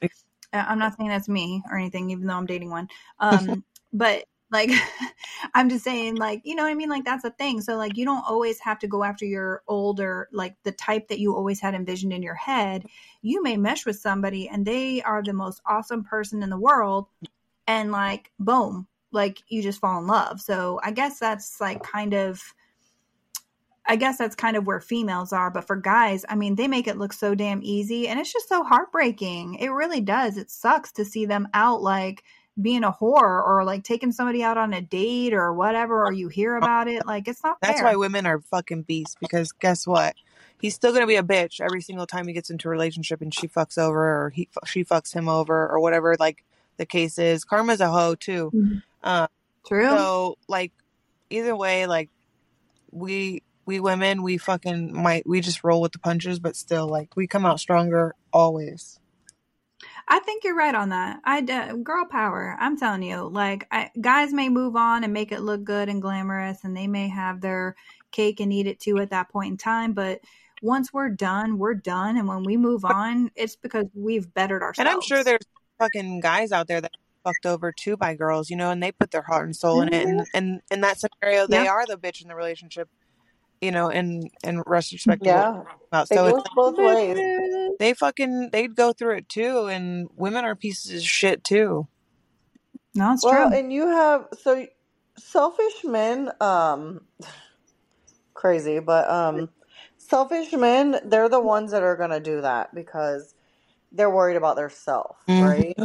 I'm 0.51 0.79
not 0.79 0.97
saying 0.97 1.09
that's 1.09 1.29
me 1.29 1.61
or 1.69 1.77
anything, 1.77 2.09
even 2.09 2.25
though 2.25 2.35
I'm 2.35 2.45
dating 2.45 2.71
one. 2.71 2.87
Um, 3.19 3.63
but 3.91 4.25
like, 4.51 4.71
I'm 5.53 5.69
just 5.69 5.83
saying, 5.83 6.15
like, 6.15 6.41
you 6.43 6.55
know 6.55 6.63
what 6.63 6.71
I 6.71 6.75
mean? 6.75 6.89
Like, 6.89 7.05
that's 7.05 7.23
a 7.23 7.31
thing. 7.31 7.61
So, 7.61 7.75
like, 7.75 7.97
you 7.97 8.05
don't 8.05 8.25
always 8.27 8.59
have 8.59 8.79
to 8.79 8.87
go 8.87 9.03
after 9.03 9.25
your 9.25 9.63
older, 9.67 10.27
like, 10.31 10.55
the 10.63 10.71
type 10.71 11.07
that 11.09 11.19
you 11.19 11.35
always 11.35 11.59
had 11.59 11.75
envisioned 11.75 12.13
in 12.13 12.23
your 12.23 12.35
head. 12.35 12.85
You 13.21 13.43
may 13.43 13.57
mesh 13.57 13.85
with 13.85 13.99
somebody 13.99 14.47
and 14.47 14.65
they 14.65 15.01
are 15.01 15.21
the 15.21 15.33
most 15.33 15.61
awesome 15.65 16.03
person 16.03 16.43
in 16.43 16.49
the 16.49 16.59
world. 16.59 17.07
And, 17.67 17.91
like, 17.91 18.31
boom, 18.39 18.87
like, 19.11 19.43
you 19.47 19.61
just 19.61 19.79
fall 19.79 19.99
in 19.99 20.07
love. 20.07 20.41
So, 20.41 20.79
I 20.83 20.91
guess 20.91 21.19
that's 21.19 21.61
like 21.61 21.83
kind 21.83 22.13
of. 22.13 22.41
I 23.87 23.95
guess 23.95 24.19
that's 24.19 24.35
kind 24.35 24.55
of 24.55 24.67
where 24.67 24.79
females 24.79 25.33
are, 25.33 25.49
but 25.49 25.65
for 25.65 25.75
guys, 25.75 26.23
I 26.29 26.35
mean, 26.35 26.53
they 26.53 26.67
make 26.67 26.87
it 26.87 26.99
look 26.99 27.11
so 27.11 27.33
damn 27.33 27.63
easy 27.63 28.07
and 28.07 28.19
it's 28.19 28.31
just 28.31 28.47
so 28.47 28.63
heartbreaking. 28.63 29.55
It 29.55 29.69
really 29.69 29.99
does. 29.99 30.37
It 30.37 30.51
sucks 30.51 30.91
to 30.91 31.05
see 31.05 31.25
them 31.25 31.47
out 31.55 31.81
like 31.81 32.23
being 32.61 32.83
a 32.83 32.91
whore 32.91 33.45
or 33.45 33.63
like 33.63 33.83
taking 33.83 34.11
somebody 34.11 34.43
out 34.43 34.57
on 34.57 34.73
a 34.73 34.81
date 34.81 35.33
or 35.33 35.53
whatever, 35.53 36.05
or 36.05 36.11
you 36.11 36.27
hear 36.27 36.55
about 36.55 36.87
it. 36.87 37.05
Like 37.05 37.27
it's 37.27 37.43
not. 37.43 37.57
That's 37.61 37.79
fair. 37.79 37.89
why 37.89 37.95
women 37.95 38.25
are 38.25 38.39
fucking 38.39 38.83
beasts 38.83 39.15
because 39.19 39.51
guess 39.51 39.87
what? 39.87 40.15
He's 40.61 40.75
still 40.75 40.93
gonna 40.93 41.07
be 41.07 41.15
a 41.15 41.23
bitch 41.23 41.61
every 41.61 41.81
single 41.81 42.05
time 42.05 42.27
he 42.27 42.33
gets 42.33 42.49
into 42.49 42.67
a 42.67 42.71
relationship 42.71 43.21
and 43.21 43.33
she 43.33 43.47
fucks 43.47 43.77
over 43.77 44.25
or 44.25 44.29
he 44.29 44.49
she 44.65 44.83
fucks 44.83 45.13
him 45.13 45.29
over 45.29 45.67
or 45.67 45.79
whatever 45.79 46.15
like 46.19 46.43
the 46.77 46.85
case 46.85 47.17
is. 47.17 47.45
Karma's 47.45 47.81
a 47.81 47.89
hoe 47.89 48.15
too. 48.15 48.51
Mm-hmm. 48.53 48.77
Uh, 49.03 49.27
True. 49.67 49.89
so 49.89 50.37
like 50.47 50.71
either 51.29 51.55
way, 51.55 51.85
like 51.85 52.09
we 52.91 53.43
we 53.65 53.79
women 53.79 54.23
we 54.23 54.37
fucking 54.37 54.93
might 54.93 55.27
we 55.27 55.41
just 55.41 55.63
roll 55.63 55.81
with 55.81 55.91
the 55.91 55.99
punches, 55.99 56.39
but 56.39 56.55
still 56.55 56.87
like 56.87 57.15
we 57.15 57.27
come 57.27 57.45
out 57.45 57.59
stronger 57.59 58.15
always. 58.33 58.99
I 60.11 60.19
think 60.19 60.43
you're 60.43 60.55
right 60.55 60.73
on 60.73 60.89
that. 60.89 61.19
I 61.23 61.41
de- 61.41 61.77
girl 61.83 62.05
power. 62.05 62.57
I'm 62.59 62.77
telling 62.77 63.03
you, 63.03 63.29
like 63.29 63.67
I, 63.71 63.91
guys 64.01 64.33
may 64.33 64.49
move 64.49 64.75
on 64.75 65.03
and 65.03 65.13
make 65.13 65.31
it 65.31 65.41
look 65.41 65.63
good 65.63 65.87
and 65.87 66.01
glamorous, 66.01 66.63
and 66.63 66.75
they 66.75 66.87
may 66.87 67.07
have 67.07 67.41
their 67.41 67.75
cake 68.11 68.39
and 68.39 68.51
eat 68.51 68.65
it 68.65 68.79
too 68.79 68.97
at 68.97 69.11
that 69.11 69.29
point 69.29 69.51
in 69.51 69.57
time. 69.57 69.93
But 69.93 70.21
once 70.63 70.91
we're 70.91 71.09
done, 71.09 71.57
we're 71.59 71.75
done, 71.75 72.17
and 72.17 72.27
when 72.27 72.43
we 72.43 72.57
move 72.57 72.83
on, 72.85 73.29
it's 73.35 73.55
because 73.55 73.85
we've 73.93 74.33
bettered 74.33 74.63
ourselves. 74.63 74.79
And 74.79 74.89
I'm 74.89 75.01
sure 75.01 75.23
there's 75.23 75.45
fucking 75.77 76.21
guys 76.21 76.51
out 76.51 76.67
there 76.67 76.81
that 76.81 76.91
are 76.91 77.31
fucked 77.31 77.45
over 77.45 77.71
too 77.71 77.95
by 77.95 78.15
girls, 78.15 78.49
you 78.49 78.55
know, 78.55 78.71
and 78.71 78.81
they 78.81 78.91
put 78.91 79.11
their 79.11 79.21
heart 79.21 79.45
and 79.45 79.55
soul 79.55 79.81
in 79.81 79.93
it, 79.93 80.07
mm-hmm. 80.07 80.19
and 80.19 80.27
and 80.33 80.61
in 80.71 80.81
that 80.81 80.97
scenario, 80.99 81.45
they 81.45 81.63
Yeah. 81.63 81.71
are 81.71 81.85
the 81.85 81.97
bitch 81.97 82.21
in 82.21 82.27
the 82.27 82.35
relationship, 82.35 82.89
you 83.61 83.71
know, 83.71 83.89
in 83.89 84.29
in 84.43 84.61
retrospect. 84.65 85.25
Yeah. 85.25 85.51
we're 85.51 85.63
talking 85.63 85.77
about. 85.91 86.11
It 86.11 86.15
goes 86.15 86.33
it's 86.39 86.49
both 86.55 86.77
ways. 86.77 87.75
they 87.79 87.93
fucking 87.93 88.49
they'd 88.51 88.75
go 88.75 88.93
through 88.93 89.17
it 89.17 89.29
too, 89.29 89.67
and 89.67 90.09
women 90.15 90.45
are 90.45 90.55
pieces 90.55 91.01
of 91.01 91.07
shit 91.07 91.43
too. 91.43 91.87
no, 92.95 93.13
it's 93.13 93.23
Well, 93.23 93.49
true. 93.49 93.57
and 93.57 93.71
you 93.73 93.87
have 93.87 94.27
so 94.41 94.65
selfish 95.17 95.83
men, 95.83 96.31
um 96.41 97.01
crazy, 98.33 98.79
but 98.79 99.09
um 99.09 99.49
selfish 99.97 100.53
men, 100.53 100.99
they're 101.05 101.29
the 101.29 101.39
ones 101.41 101.71
that 101.71 101.83
are 101.83 101.95
gonna 101.97 102.19
do 102.19 102.41
that 102.41 102.73
because 102.73 103.35
they're 103.91 104.09
worried 104.09 104.37
about 104.37 104.55
their 104.55 104.69
self, 104.69 105.17
right? 105.27 105.75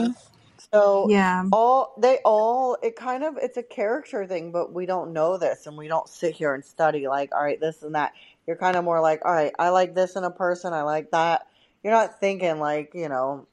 So 0.74 1.10
yeah, 1.10 1.44
all 1.52 1.94
they 1.98 2.18
all 2.24 2.76
it 2.82 2.96
kind 2.96 3.22
of 3.22 3.36
it's 3.40 3.56
a 3.56 3.62
character 3.62 4.26
thing, 4.26 4.50
but 4.52 4.72
we 4.72 4.86
don't 4.86 5.12
know 5.12 5.38
this 5.38 5.66
and 5.68 5.76
we 5.76 5.88
don't 5.88 6.08
sit 6.08 6.34
here 6.34 6.54
and 6.54 6.64
study 6.64 7.06
like, 7.08 7.32
all 7.34 7.44
right, 7.44 7.60
this 7.60 7.82
and 7.84 7.94
that. 7.94 8.12
You're 8.46 8.56
kind 8.56 8.76
of 8.76 8.84
more 8.84 9.00
like, 9.00 9.24
all 9.24 9.32
right, 9.32 9.52
I 9.58 9.70
like 9.70 9.94
this 9.94 10.16
in 10.16 10.24
a 10.24 10.30
person, 10.32 10.72
I 10.74 10.82
like 10.82 11.12
that. 11.12 11.46
You're 11.84 11.94
not 11.94 12.20
thinking 12.20 12.58
like, 12.60 12.92
you 12.94 13.08
know, 13.08 13.46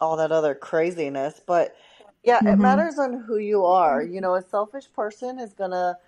all 0.00 0.16
that 0.18 0.32
other 0.32 0.54
craziness, 0.54 1.40
but 1.46 1.74
yeah, 2.24 2.42
it 2.46 2.58
Mhm. 2.58 2.60
matters 2.60 2.98
on 2.98 3.14
who 3.22 3.38
you 3.38 3.64
are. 3.64 4.02
You 4.02 4.20
know, 4.20 4.34
a 4.34 4.42
selfish 4.42 4.92
person 4.92 5.38
is 5.38 5.54
gonna 5.54 5.98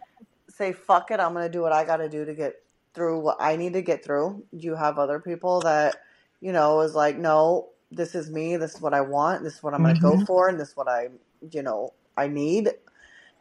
say, 0.50 0.72
"Fuck 0.72 1.10
it, 1.12 1.20
I'm 1.20 1.34
gonna 1.34 1.48
do 1.50 1.62
what 1.62 1.72
I 1.72 1.84
got 1.84 1.98
to 1.98 2.08
do 2.10 2.24
to 2.26 2.34
get 2.34 2.56
through 2.94 3.20
what 3.20 3.38
I 3.40 3.56
need 3.56 3.74
to 3.74 3.82
get 3.82 4.04
through." 4.04 4.44
You 4.52 4.76
have 4.76 4.98
other 4.98 5.20
people 5.20 5.62
that, 5.62 5.96
you 6.40 6.52
know, 6.52 6.80
is 6.82 6.94
like, 6.96 7.18
"No, 7.18 7.70
this 7.92 8.14
is 8.14 8.30
me. 8.30 8.56
This 8.56 8.76
is 8.76 8.80
what 8.82 8.94
I 8.94 9.02
want. 9.02 9.44
This 9.44 9.56
is 9.56 9.62
what 9.64 9.74
I'm 9.74 9.82
gonna 9.82 9.94
go 9.96 10.16
Mhm. 10.16 10.26
for, 10.26 10.48
and 10.48 10.60
this 10.60 10.70
is 10.70 10.76
what 10.78 10.88
I, 10.88 11.08
you 11.50 11.62
know, 11.62 11.94
I 12.16 12.28
need." 12.28 12.70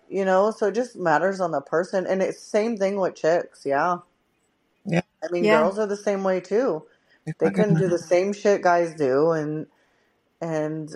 You 0.10 0.26
know, 0.26 0.52
so 0.52 0.68
it 0.68 0.76
just 0.76 0.98
matters 0.98 1.42
on 1.42 1.52
the 1.52 1.62
person, 1.62 2.08
and 2.08 2.22
it's 2.24 2.42
same 2.42 2.78
thing 2.78 3.00
with 3.00 3.16
chicks. 3.16 3.66
Yeah, 3.66 3.98
Yeah, 4.86 5.02
I 5.24 5.30
mean, 5.32 5.48
yeah, 5.48 5.50
girls 5.50 5.80
are 5.80 5.88
the 5.88 5.98
same 5.98 6.24
way 6.24 6.42
too. 6.42 6.86
they 7.26 7.34
They 7.40 7.52
fucking 7.52 7.52
couldn't 7.52 7.78
do 7.78 7.90
the 7.90 8.00
same 8.00 8.34
shit 8.34 8.62
guys 8.64 8.96
do, 8.96 9.32
and 9.32 9.68
and 10.42 10.96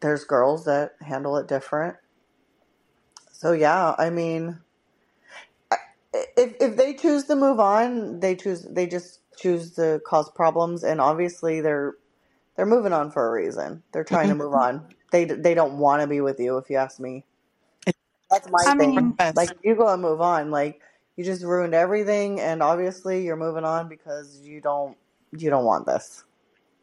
there's 0.00 0.24
girls 0.24 0.64
that 0.66 0.92
handle 1.02 1.36
it 1.38 1.48
different. 1.48 1.96
So 3.32 3.52
yeah, 3.52 3.94
I 3.98 4.10
mean, 4.10 4.60
if 6.36 6.54
if 6.60 6.76
they 6.76 6.94
choose 6.94 7.24
to 7.26 7.36
move 7.36 7.60
on, 7.60 8.20
they 8.20 8.36
choose 8.36 8.64
they 8.70 8.86
just 8.86 9.20
choose 9.38 9.72
to 9.74 10.00
cause 10.06 10.30
problems, 10.30 10.84
and 10.84 11.00
obviously 11.00 11.60
they're 11.60 11.94
they're 12.56 12.66
moving 12.66 12.92
on 12.92 13.10
for 13.10 13.26
a 13.28 13.32
reason. 13.42 13.82
They're 13.92 14.04
trying 14.04 14.28
to 14.30 14.34
move 14.34 14.54
on. 14.54 14.88
They 15.12 15.24
they 15.26 15.54
don't 15.54 15.78
want 15.78 16.02
to 16.02 16.08
be 16.08 16.20
with 16.20 16.40
you, 16.40 16.58
if 16.58 16.70
you 16.70 16.76
ask 16.76 17.00
me. 17.00 17.24
That's 18.30 18.48
my 18.50 18.66
I 18.66 18.74
thing. 18.76 18.90
mean. 18.94 19.18
Like 19.34 19.52
you 19.64 19.76
go 19.76 19.88
and 19.88 20.02
move 20.02 20.20
on, 20.20 20.50
like 20.50 20.80
you 21.16 21.24
just 21.24 21.44
ruined 21.44 21.74
everything, 21.74 22.40
and 22.40 22.62
obviously 22.62 23.24
you're 23.24 23.36
moving 23.36 23.64
on 23.64 23.88
because 23.88 24.40
you 24.42 24.60
don't 24.60 24.96
you 25.36 25.50
don't 25.50 25.64
want 25.64 25.86
this. 25.86 26.24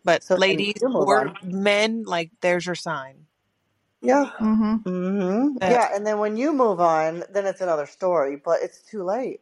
But 0.03 0.23
So 0.23 0.37
ladies 0.37 0.75
or 0.99 1.29
on. 1.29 1.35
men, 1.43 2.03
like 2.05 2.31
there's 2.41 2.65
your 2.65 2.75
sign. 2.75 3.25
Yeah. 4.01 4.31
hmm 4.39 4.77
hmm 4.77 5.57
Yeah, 5.67 5.89
and 5.93 6.05
then 6.05 6.19
when 6.19 6.37
you 6.37 6.53
move 6.53 6.79
on, 6.79 7.23
then 7.31 7.45
it's 7.45 7.61
another 7.61 7.85
story, 7.87 8.37
but 8.43 8.61
it's 8.63 8.81
too 8.81 9.03
late. 9.03 9.41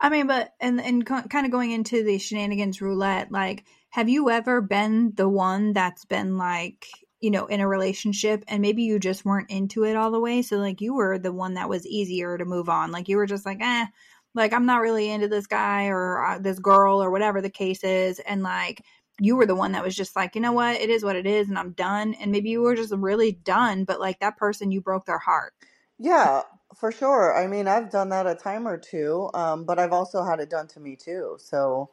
I 0.00 0.10
mean, 0.10 0.26
but 0.26 0.52
and 0.60 0.80
and 0.80 1.06
kind 1.06 1.46
of 1.46 1.52
going 1.52 1.70
into 1.72 2.04
the 2.04 2.18
shenanigans 2.18 2.82
roulette, 2.82 3.32
like, 3.32 3.64
have 3.92 4.08
you 4.08 4.30
ever 4.30 4.62
been 4.62 5.12
the 5.16 5.28
one 5.28 5.74
that's 5.74 6.06
been 6.06 6.38
like, 6.38 6.86
you 7.20 7.30
know, 7.30 7.46
in 7.46 7.60
a 7.60 7.68
relationship 7.68 8.42
and 8.48 8.62
maybe 8.62 8.82
you 8.82 8.98
just 8.98 9.24
weren't 9.24 9.50
into 9.50 9.84
it 9.84 9.96
all 9.96 10.10
the 10.10 10.18
way, 10.18 10.40
so 10.40 10.56
like 10.56 10.80
you 10.80 10.94
were 10.94 11.18
the 11.18 11.30
one 11.32 11.54
that 11.54 11.68
was 11.68 11.86
easier 11.86 12.38
to 12.38 12.44
move 12.46 12.70
on, 12.70 12.90
like 12.90 13.08
you 13.08 13.18
were 13.18 13.26
just 13.26 13.44
like, 13.44 13.58
eh, 13.60 13.86
like 14.34 14.54
I'm 14.54 14.64
not 14.64 14.80
really 14.80 15.10
into 15.10 15.28
this 15.28 15.46
guy 15.46 15.88
or 15.88 16.24
uh, 16.24 16.38
this 16.38 16.58
girl 16.58 17.02
or 17.02 17.10
whatever 17.10 17.42
the 17.42 17.50
case 17.50 17.84
is, 17.84 18.18
and 18.20 18.42
like 18.42 18.82
you 19.20 19.36
were 19.36 19.44
the 19.46 19.54
one 19.54 19.72
that 19.72 19.84
was 19.84 19.94
just 19.94 20.16
like, 20.16 20.34
you 20.34 20.40
know 20.40 20.52
what, 20.52 20.80
it 20.80 20.88
is 20.88 21.04
what 21.04 21.16
it 21.16 21.26
is, 21.26 21.50
and 21.50 21.58
I'm 21.58 21.72
done, 21.72 22.14
and 22.14 22.32
maybe 22.32 22.48
you 22.48 22.62
were 22.62 22.74
just 22.74 22.94
really 22.94 23.32
done, 23.32 23.84
but 23.84 24.00
like 24.00 24.20
that 24.20 24.38
person, 24.38 24.72
you 24.72 24.80
broke 24.80 25.04
their 25.04 25.18
heart. 25.18 25.52
Yeah, 25.98 26.42
for 26.74 26.90
sure. 26.90 27.36
I 27.36 27.46
mean, 27.46 27.68
I've 27.68 27.90
done 27.90 28.08
that 28.08 28.26
a 28.26 28.34
time 28.34 28.66
or 28.66 28.78
two, 28.78 29.28
um, 29.34 29.64
but 29.66 29.78
I've 29.78 29.92
also 29.92 30.24
had 30.24 30.40
it 30.40 30.48
done 30.48 30.66
to 30.68 30.80
me 30.80 30.96
too. 30.96 31.36
So, 31.38 31.90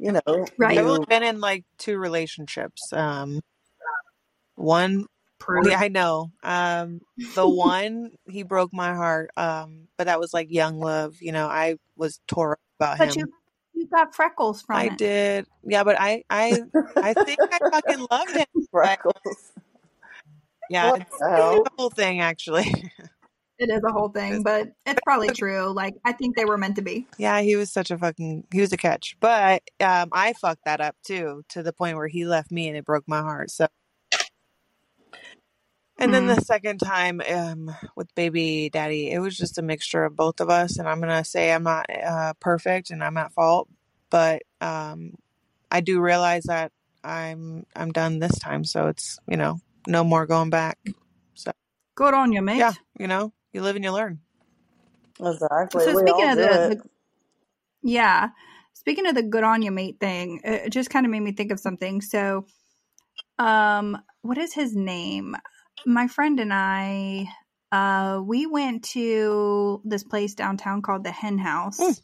you 0.00 0.12
know, 0.12 0.46
Right. 0.58 0.78
I've 0.78 0.86
only 0.86 1.04
been 1.06 1.22
in 1.22 1.40
like 1.40 1.64
two 1.78 1.98
relationships. 1.98 2.92
Um, 2.92 3.40
one, 4.56 5.04
Prove. 5.38 5.66
yeah, 5.66 5.78
I 5.78 5.88
know. 5.88 6.32
Um, 6.42 7.02
the 7.34 7.46
one 7.48 8.12
he 8.28 8.42
broke 8.42 8.72
my 8.72 8.94
heart. 8.94 9.30
Um, 9.36 9.88
but 9.98 10.04
that 10.04 10.18
was 10.18 10.32
like 10.32 10.50
young 10.50 10.80
love. 10.80 11.16
You 11.20 11.32
know, 11.32 11.46
I 11.46 11.76
was 11.96 12.20
tore 12.26 12.52
up 12.52 12.58
about 12.78 12.98
But 12.98 13.14
you 13.16 13.22
him. 13.24 13.32
you 13.74 13.86
got 13.88 14.14
freckles 14.14 14.62
from 14.62 14.76
I 14.76 14.86
it. 14.86 14.96
did. 14.96 15.46
Yeah, 15.64 15.84
but 15.84 15.96
I, 16.00 16.24
I, 16.30 16.62
I 16.96 17.14
think 17.14 17.38
I 17.52 17.58
fucking 17.70 18.06
loved 18.10 18.30
him. 18.36 18.46
Freckles. 18.70 19.52
yeah, 20.70 20.90
What 20.90 21.00
it's, 21.02 21.18
the 21.18 21.24
it's 21.26 21.36
hell? 21.36 21.62
a 21.66 21.70
whole 21.78 21.90
thing 21.90 22.20
actually. 22.20 22.90
It 23.60 23.68
is 23.68 23.82
a 23.86 23.92
whole 23.92 24.08
thing, 24.08 24.42
but 24.42 24.68
it's 24.86 25.00
probably 25.04 25.28
true. 25.34 25.66
Like 25.66 25.94
I 26.02 26.12
think 26.12 26.34
they 26.34 26.46
were 26.46 26.56
meant 26.56 26.76
to 26.76 26.82
be. 26.82 27.06
Yeah, 27.18 27.42
he 27.42 27.56
was 27.56 27.70
such 27.70 27.90
a 27.90 27.98
fucking 27.98 28.44
he 28.50 28.62
was 28.62 28.72
a 28.72 28.78
catch. 28.78 29.16
But 29.20 29.62
um 29.80 30.08
I 30.12 30.32
fucked 30.32 30.64
that 30.64 30.80
up 30.80 30.96
too 31.04 31.44
to 31.50 31.62
the 31.62 31.74
point 31.74 31.98
where 31.98 32.08
he 32.08 32.24
left 32.24 32.50
me 32.50 32.68
and 32.68 32.76
it 32.76 32.86
broke 32.86 33.04
my 33.06 33.20
heart. 33.20 33.50
So 33.50 33.66
and 35.98 36.14
then 36.14 36.26
the 36.26 36.40
second 36.40 36.78
time 36.78 37.20
um 37.30 37.70
with 37.96 38.14
baby 38.14 38.70
daddy, 38.70 39.10
it 39.10 39.18
was 39.18 39.36
just 39.36 39.58
a 39.58 39.62
mixture 39.62 40.04
of 40.04 40.16
both 40.16 40.40
of 40.40 40.48
us 40.48 40.78
and 40.78 40.88
I'm 40.88 41.02
going 41.02 41.14
to 41.14 41.22
say 41.22 41.52
I'm 41.52 41.64
not 41.64 41.84
uh 41.90 42.32
perfect 42.40 42.90
and 42.90 43.04
I'm 43.04 43.18
at 43.18 43.34
fault, 43.34 43.68
but 44.08 44.40
um 44.62 45.16
I 45.70 45.82
do 45.82 46.00
realize 46.00 46.44
that 46.44 46.72
I'm 47.04 47.66
I'm 47.76 47.92
done 47.92 48.20
this 48.20 48.38
time, 48.38 48.64
so 48.64 48.88
it's, 48.88 49.18
you 49.28 49.36
know, 49.36 49.60
no 49.86 50.02
more 50.02 50.26
going 50.26 50.48
back. 50.48 50.78
So, 51.34 51.52
Good 51.94 52.14
on 52.14 52.32
you, 52.32 52.40
mate. 52.40 52.58
yeah, 52.58 52.72
you 52.98 53.06
know, 53.06 53.32
you 53.52 53.62
live 53.62 53.76
and 53.76 53.84
you 53.84 53.92
learn. 53.92 54.20
Exactly. 55.20 55.84
So 55.84 55.94
We 55.94 56.00
speaking 56.00 56.30
of 56.30 56.36
the, 56.36 56.76
the 56.76 56.82
yeah, 57.82 58.28
speaking 58.74 59.06
of 59.06 59.14
the 59.14 59.22
good 59.22 59.44
on 59.44 59.62
you 59.62 59.70
mate 59.70 59.98
thing, 60.00 60.40
it 60.44 60.70
just 60.70 60.90
kind 60.90 61.06
of 61.06 61.12
made 61.12 61.20
me 61.20 61.32
think 61.32 61.52
of 61.52 61.60
something. 61.60 62.00
So, 62.00 62.46
um, 63.38 63.98
what 64.22 64.38
is 64.38 64.52
his 64.52 64.74
name? 64.74 65.36
My 65.86 66.08
friend 66.08 66.38
and 66.40 66.52
I, 66.52 67.26
uh, 67.72 68.20
we 68.22 68.46
went 68.46 68.84
to 68.90 69.80
this 69.84 70.04
place 70.04 70.34
downtown 70.34 70.82
called 70.82 71.04
the 71.04 71.10
Hen 71.10 71.38
House, 71.38 71.78
Mm. 71.80 72.00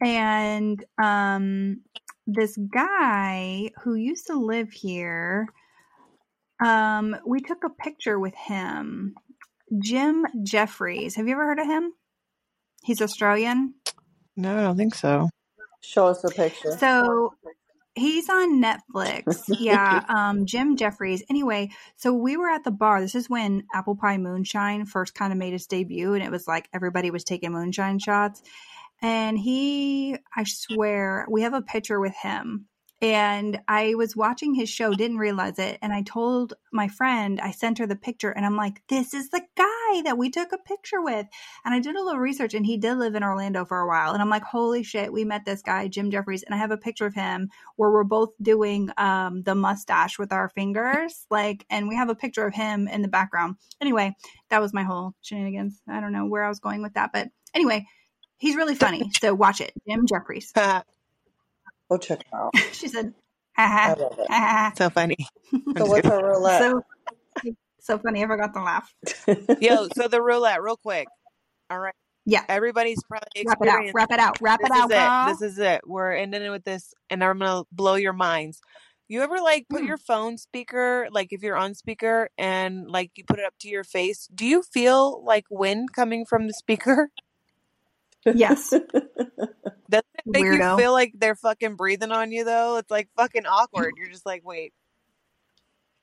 and 0.00 0.84
um, 1.02 1.80
this 2.26 2.56
guy 2.56 3.70
who 3.82 3.94
used 3.94 4.26
to 4.28 4.34
live 4.34 4.72
here, 4.72 5.48
um, 6.64 7.16
we 7.26 7.40
took 7.40 7.64
a 7.64 7.70
picture 7.70 8.18
with 8.18 8.34
him. 8.34 9.14
Jim 9.80 10.26
Jefferies. 10.42 11.16
Have 11.16 11.26
you 11.26 11.32
ever 11.34 11.46
heard 11.46 11.58
of 11.58 11.66
him? 11.66 11.92
He's 12.82 13.02
Australian. 13.02 13.74
No, 14.36 14.58
I 14.58 14.62
don't 14.62 14.76
think 14.76 14.94
so. 14.94 15.28
Show 15.80 16.06
us 16.06 16.22
a 16.24 16.28
picture. 16.28 16.76
So 16.78 17.34
he's 17.94 18.28
on 18.28 18.62
Netflix. 18.62 19.42
Yeah, 19.58 20.04
um, 20.08 20.46
Jim 20.46 20.76
Jefferies. 20.76 21.24
Anyway, 21.30 21.70
so 21.96 22.12
we 22.12 22.36
were 22.36 22.48
at 22.48 22.64
the 22.64 22.70
bar. 22.70 23.00
This 23.00 23.14
is 23.14 23.30
when 23.30 23.64
Apple 23.74 23.96
Pie 23.96 24.18
Moonshine 24.18 24.84
first 24.84 25.14
kind 25.14 25.32
of 25.32 25.38
made 25.38 25.54
its 25.54 25.66
debut, 25.66 26.14
and 26.14 26.22
it 26.22 26.30
was 26.30 26.46
like 26.46 26.68
everybody 26.72 27.10
was 27.10 27.24
taking 27.24 27.52
moonshine 27.52 27.98
shots. 27.98 28.42
And 29.02 29.38
he, 29.38 30.16
I 30.34 30.44
swear, 30.44 31.26
we 31.30 31.42
have 31.42 31.54
a 31.54 31.62
picture 31.62 32.00
with 32.00 32.14
him. 32.14 32.66
And 33.02 33.60
I 33.68 33.94
was 33.94 34.16
watching 34.16 34.54
his 34.54 34.70
show, 34.70 34.94
didn't 34.94 35.18
realize 35.18 35.58
it. 35.58 35.78
And 35.82 35.92
I 35.92 36.02
told 36.02 36.54
my 36.72 36.88
friend, 36.88 37.38
I 37.40 37.50
sent 37.50 37.76
her 37.78 37.86
the 37.86 37.94
picture, 37.94 38.30
and 38.30 38.46
I'm 38.46 38.56
like, 38.56 38.80
this 38.88 39.12
is 39.12 39.28
the 39.28 39.42
guy 39.56 40.02
that 40.04 40.16
we 40.16 40.30
took 40.30 40.52
a 40.52 40.58
picture 40.58 41.02
with. 41.02 41.26
And 41.64 41.74
I 41.74 41.80
did 41.80 41.94
a 41.94 42.02
little 42.02 42.20
research, 42.20 42.54
and 42.54 42.64
he 42.64 42.78
did 42.78 42.94
live 42.96 43.14
in 43.14 43.22
Orlando 43.22 43.66
for 43.66 43.80
a 43.80 43.86
while. 43.86 44.12
And 44.12 44.22
I'm 44.22 44.30
like, 44.30 44.44
holy 44.44 44.82
shit, 44.82 45.12
we 45.12 45.24
met 45.24 45.44
this 45.44 45.60
guy, 45.60 45.88
Jim 45.88 46.10
Jefferies. 46.10 46.42
And 46.42 46.54
I 46.54 46.58
have 46.58 46.70
a 46.70 46.78
picture 46.78 47.04
of 47.04 47.14
him 47.14 47.50
where 47.76 47.90
we're 47.90 48.04
both 48.04 48.30
doing 48.40 48.88
um, 48.96 49.42
the 49.42 49.54
mustache 49.54 50.18
with 50.18 50.32
our 50.32 50.48
fingers. 50.48 51.26
Like, 51.30 51.66
and 51.68 51.88
we 51.88 51.96
have 51.96 52.08
a 52.08 52.14
picture 52.14 52.46
of 52.46 52.54
him 52.54 52.88
in 52.88 53.02
the 53.02 53.08
background. 53.08 53.56
Anyway, 53.80 54.16
that 54.48 54.62
was 54.62 54.72
my 54.72 54.84
whole 54.84 55.14
shenanigans. 55.20 55.82
I 55.86 56.00
don't 56.00 56.12
know 56.12 56.26
where 56.26 56.44
I 56.44 56.48
was 56.48 56.60
going 56.60 56.82
with 56.82 56.94
that. 56.94 57.10
But 57.12 57.28
anyway, 57.54 57.84
he's 58.38 58.56
really 58.56 58.74
funny. 58.74 59.10
So 59.20 59.34
watch 59.34 59.60
it. 59.60 59.72
Jim 59.86 60.06
Jefferies. 60.06 60.52
We'll 61.88 61.98
check 61.98 62.20
it 62.20 62.26
out. 62.34 62.52
she 62.72 62.88
said, 62.88 63.14
I 63.56 63.66
ha 63.66 63.94
love 63.98 64.18
it. 64.18 64.26
ha. 64.28 64.72
so 64.76 64.90
funny. 64.90 65.16
So 65.78 65.86
what's 65.86 66.08
our 66.08 66.24
roulette? 66.24 66.60
so, 66.62 66.82
so 67.80 67.98
funny. 67.98 68.24
I 68.24 68.26
forgot 68.26 68.52
to 68.54 68.62
laugh. 68.62 68.92
Yo, 69.60 69.88
so 69.94 70.08
the 70.08 70.20
roulette, 70.20 70.60
real 70.62 70.76
quick. 70.76 71.06
All 71.70 71.78
right. 71.78 71.94
Yeah. 72.24 72.44
Everybody's 72.48 72.98
probably 73.08 73.44
Wrap 73.46 73.58
it 73.62 73.68
out. 73.68 73.74
experienced. 73.84 73.94
Wrap 73.94 74.10
it 74.12 74.18
out. 74.18 74.38
Wrap 74.40 74.60
This 74.60 74.70
it 74.70 74.76
out, 74.76 74.90
is 74.90 74.96
it. 74.96 75.40
This 75.40 75.52
is 75.52 75.58
it. 75.60 75.80
We're 75.86 76.12
ending 76.12 76.42
it 76.42 76.50
with 76.50 76.64
this, 76.64 76.92
and 77.10 77.22
I'm 77.22 77.38
gonna 77.38 77.62
blow 77.70 77.94
your 77.94 78.12
minds. 78.12 78.60
You 79.08 79.22
ever 79.22 79.38
like 79.40 79.66
put 79.70 79.82
Hmm. 79.82 79.86
your 79.86 79.98
phone 79.98 80.36
speaker, 80.36 81.06
like 81.12 81.28
if 81.32 81.42
you're 81.42 81.56
on 81.56 81.74
speaker, 81.74 82.28
and 82.36 82.90
like 82.90 83.12
you 83.16 83.22
put 83.24 83.38
it 83.38 83.44
up 83.44 83.54
to 83.60 83.68
your 83.68 83.84
face? 83.84 84.28
Do 84.34 84.44
you 84.44 84.62
feel 84.64 85.22
like 85.24 85.44
wind 85.48 85.92
coming 85.94 86.26
from 86.26 86.48
the 86.48 86.52
speaker? 86.54 87.10
Yes. 88.34 88.70
Doesn't 89.90 90.06
it 90.18 90.26
make 90.26 90.44
Weirdo. 90.44 90.72
you 90.72 90.76
feel 90.78 90.92
like 90.92 91.12
they're 91.16 91.36
fucking 91.36 91.76
breathing 91.76 92.10
on 92.12 92.32
you 92.32 92.44
though? 92.44 92.76
It's 92.78 92.90
like 92.90 93.08
fucking 93.16 93.46
awkward. 93.46 93.92
You're 93.96 94.10
just 94.10 94.26
like, 94.26 94.44
wait, 94.44 94.72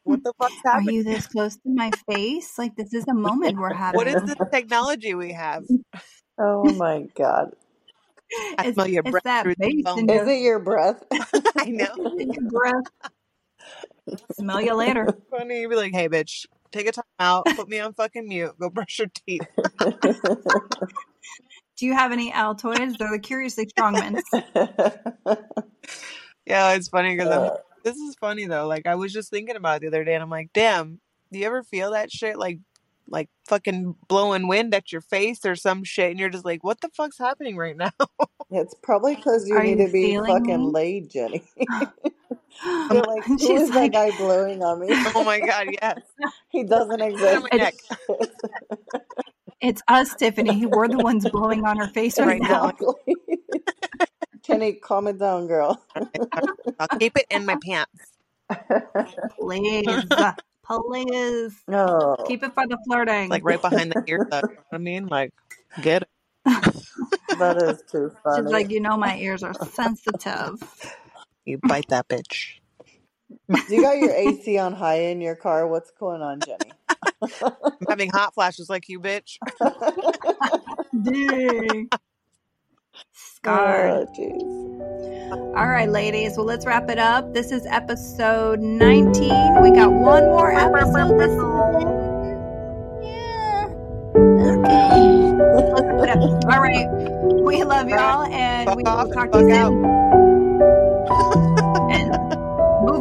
what 0.03 0.23
the 0.23 0.33
fuck's 0.37 0.55
Are 0.65 0.81
you 0.81 1.03
this 1.03 1.27
close 1.27 1.55
to 1.55 1.69
my 1.69 1.91
face? 2.09 2.57
Like 2.57 2.75
this 2.75 2.93
is 2.93 3.07
a 3.07 3.13
moment 3.13 3.57
we're 3.57 3.73
having. 3.73 3.97
What 3.97 4.07
is 4.07 4.21
this 4.23 4.35
technology 4.51 5.13
we 5.13 5.31
have? 5.33 5.63
oh 6.37 6.63
my 6.73 7.07
god. 7.15 7.53
I 8.57 8.67
It's, 8.67 8.73
smell 8.73 8.87
your 8.87 9.03
breath 9.03 9.23
that 9.23 9.43
through 9.43 9.55
the 9.59 9.83
phone. 9.85 10.09
Is 10.09 10.27
it 10.27 10.41
your 10.41 10.59
breath? 10.59 11.03
I 11.57 11.65
know. 11.65 12.15
in 12.17 12.31
your 12.31 12.49
breath. 12.49 12.85
Smell 14.33 14.59
you 14.59 14.73
later. 14.73 15.07
Funny, 15.29 15.61
you'd 15.61 15.69
be 15.69 15.75
like, 15.75 15.93
hey, 15.93 16.09
bitch, 16.09 16.45
take 16.71 16.87
a 16.87 16.91
time 16.91 17.03
out, 17.19 17.45
put 17.55 17.69
me 17.69 17.79
on 17.79 17.93
fucking 17.93 18.27
mute, 18.27 18.53
go 18.59 18.69
brush 18.69 18.99
your 18.99 19.07
teeth. 19.25 19.47
Do 21.77 21.85
you 21.85 21.93
have 21.93 22.11
any 22.11 22.31
Altoids? 22.31 22.97
They're 22.97 23.11
the 23.11 23.19
Curiously 23.19 23.67
Strong 23.69 23.93
Mints. 23.93 24.29
Yeah, 26.45 26.73
it's 26.73 26.89
funny 26.89 27.15
because 27.15 27.29
Uh, 27.29 27.57
This 27.83 27.95
is 27.97 28.15
funny 28.15 28.45
though. 28.45 28.67
Like 28.67 28.85
I 28.85 28.95
was 28.95 29.13
just 29.13 29.29
thinking 29.29 29.55
about 29.55 29.77
it 29.77 29.81
the 29.81 29.87
other 29.87 30.03
day, 30.03 30.13
and 30.13 30.21
I'm 30.23 30.29
like, 30.29 30.49
damn. 30.53 30.99
Do 31.31 31.39
you 31.39 31.45
ever 31.45 31.63
feel 31.63 31.91
that 31.91 32.11
shit 32.11 32.37
like, 32.37 32.59
like 33.09 33.29
fucking 33.47 33.95
blowing 34.07 34.47
wind 34.47 34.73
at 34.75 34.91
your 34.91 35.01
face 35.01 35.45
or 35.45 35.55
some 35.55 35.83
shit, 35.83 36.11
and 36.11 36.19
you're 36.19 36.29
just 36.29 36.45
like, 36.45 36.63
what 36.63 36.81
the 36.81 36.89
fuck's 36.89 37.17
happening 37.17 37.57
right 37.57 37.75
now? 37.77 37.91
it's 38.51 38.75
probably 38.83 39.15
because 39.15 39.47
you 39.47 39.55
Are 39.57 39.63
need 39.63 39.79
you 39.79 39.87
to 39.87 39.91
be 39.91 40.17
fucking 40.17 40.65
me? 40.65 40.71
laid, 40.71 41.09
Jenny. 41.09 41.43
You're 42.91 43.03
like, 43.03 43.25
who 43.25 43.37
She's 43.39 43.63
is 43.63 43.71
that 43.71 43.91
guy 43.93 44.11
blowing 44.17 44.61
on 44.63 44.79
me? 44.79 44.87
oh 45.15 45.23
my 45.23 45.39
god, 45.39 45.67
yes. 45.81 45.99
he 46.49 46.63
doesn't 46.63 47.01
exist. 47.01 47.47
My 49.63 49.75
neck 49.75 49.83
Shit. 49.89 50.09
it's 50.09 50.11
us, 50.11 50.15
Tiffany. 50.15 50.65
We're 50.65 50.87
the 50.87 50.99
ones 50.99 51.29
blowing 51.29 51.65
on 51.65 51.77
her 51.77 51.87
face 51.87 52.19
right 52.19 52.41
now. 52.41 52.69
exactly. 52.69 53.15
Jenny, 54.43 54.73
calm 54.73 55.07
it 55.07 55.19
down, 55.19 55.47
girl. 55.47 55.81
I'll 56.79 56.87
keep 56.99 57.17
it 57.17 57.25
in 57.29 57.45
my 57.45 57.57
pants. 57.63 58.11
Please. 59.39 59.85
Please. 60.65 61.63
no. 61.67 62.17
Keep 62.27 62.43
it 62.43 62.53
for 62.53 62.67
the 62.67 62.77
flirting. 62.85 63.29
Like 63.29 63.43
right 63.45 63.61
behind 63.61 63.91
the 63.91 64.03
ear. 64.07 64.27
You 64.31 64.39
know 64.41 64.41
what 64.41 64.65
I 64.73 64.77
mean? 64.77 65.07
Like, 65.07 65.31
get 65.81 66.03
it. 66.03 66.09
That 67.39 67.57
is 67.57 67.83
too 67.89 68.09
She's 68.11 68.19
funny. 68.23 68.51
like, 68.51 68.69
you 68.69 68.79
know, 68.81 68.97
my 68.97 69.17
ears 69.17 69.43
are 69.43 69.53
sensitive. 69.53 70.61
You 71.45 71.59
bite 71.59 71.87
that 71.89 72.07
bitch. 72.07 72.59
Do 73.49 73.75
you 73.75 73.81
got 73.81 73.97
your 73.97 74.13
AC 74.13 74.57
on 74.57 74.73
high 74.73 75.01
in 75.01 75.21
your 75.21 75.35
car? 75.35 75.67
What's 75.67 75.91
going 75.91 76.21
on, 76.21 76.39
Jenny? 76.41 76.71
I'm 77.21 77.51
having 77.89 78.09
hot 78.09 78.33
flashes 78.33 78.69
like 78.69 78.89
you, 78.89 78.99
bitch. 78.99 79.37
Dang. 81.03 81.89
Scarred. 83.11 84.07
Oh. 84.17 85.53
All 85.55 85.67
right, 85.67 85.89
ladies. 85.89 86.37
Well, 86.37 86.45
let's 86.45 86.65
wrap 86.65 86.89
it 86.89 86.99
up. 86.99 87.33
This 87.33 87.51
is 87.51 87.65
episode 87.65 88.59
19. 88.59 89.61
We 89.61 89.71
got 89.71 89.91
one 89.91 90.25
more 90.25 90.51
episode. 90.51 91.19
This 91.19 91.31
Yeah. 93.03 93.67
Okay. 94.29 95.33
Let's 95.55 95.71
wrap 95.81 96.03
it 96.03 96.09
up. 96.09 96.45
All 96.53 96.61
right. 96.61 96.87
We 97.43 97.63
love 97.63 97.89
y'all, 97.89 98.25
and 98.27 98.69
we 98.75 98.83
will 98.83 99.11
talk 99.11 99.31
to 99.31 99.39
you 99.39 99.49
fuck 99.49 99.63
soon. 99.63 100.02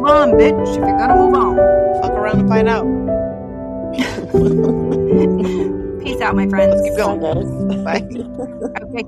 Move 0.03 0.11
on, 0.11 0.31
bitch, 0.31 0.67
if 0.69 0.75
you're 0.75 0.97
gonna 0.97 1.15
move 1.15 1.33
on. 1.33 1.55
Fuck 2.01 2.11
around 2.11 2.39
and 2.41 2.49
find 2.49 2.67
out. 2.67 2.83
Peace 6.03 6.19
out, 6.21 6.35
my 6.35 6.47
friends. 6.49 6.73
Let's 6.75 6.89
keep 6.89 6.97
going. 6.97 7.21
guys. 7.21 7.45
Bye. 7.85 8.03
Okay. 8.83 9.03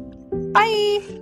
Bye. 0.54 1.20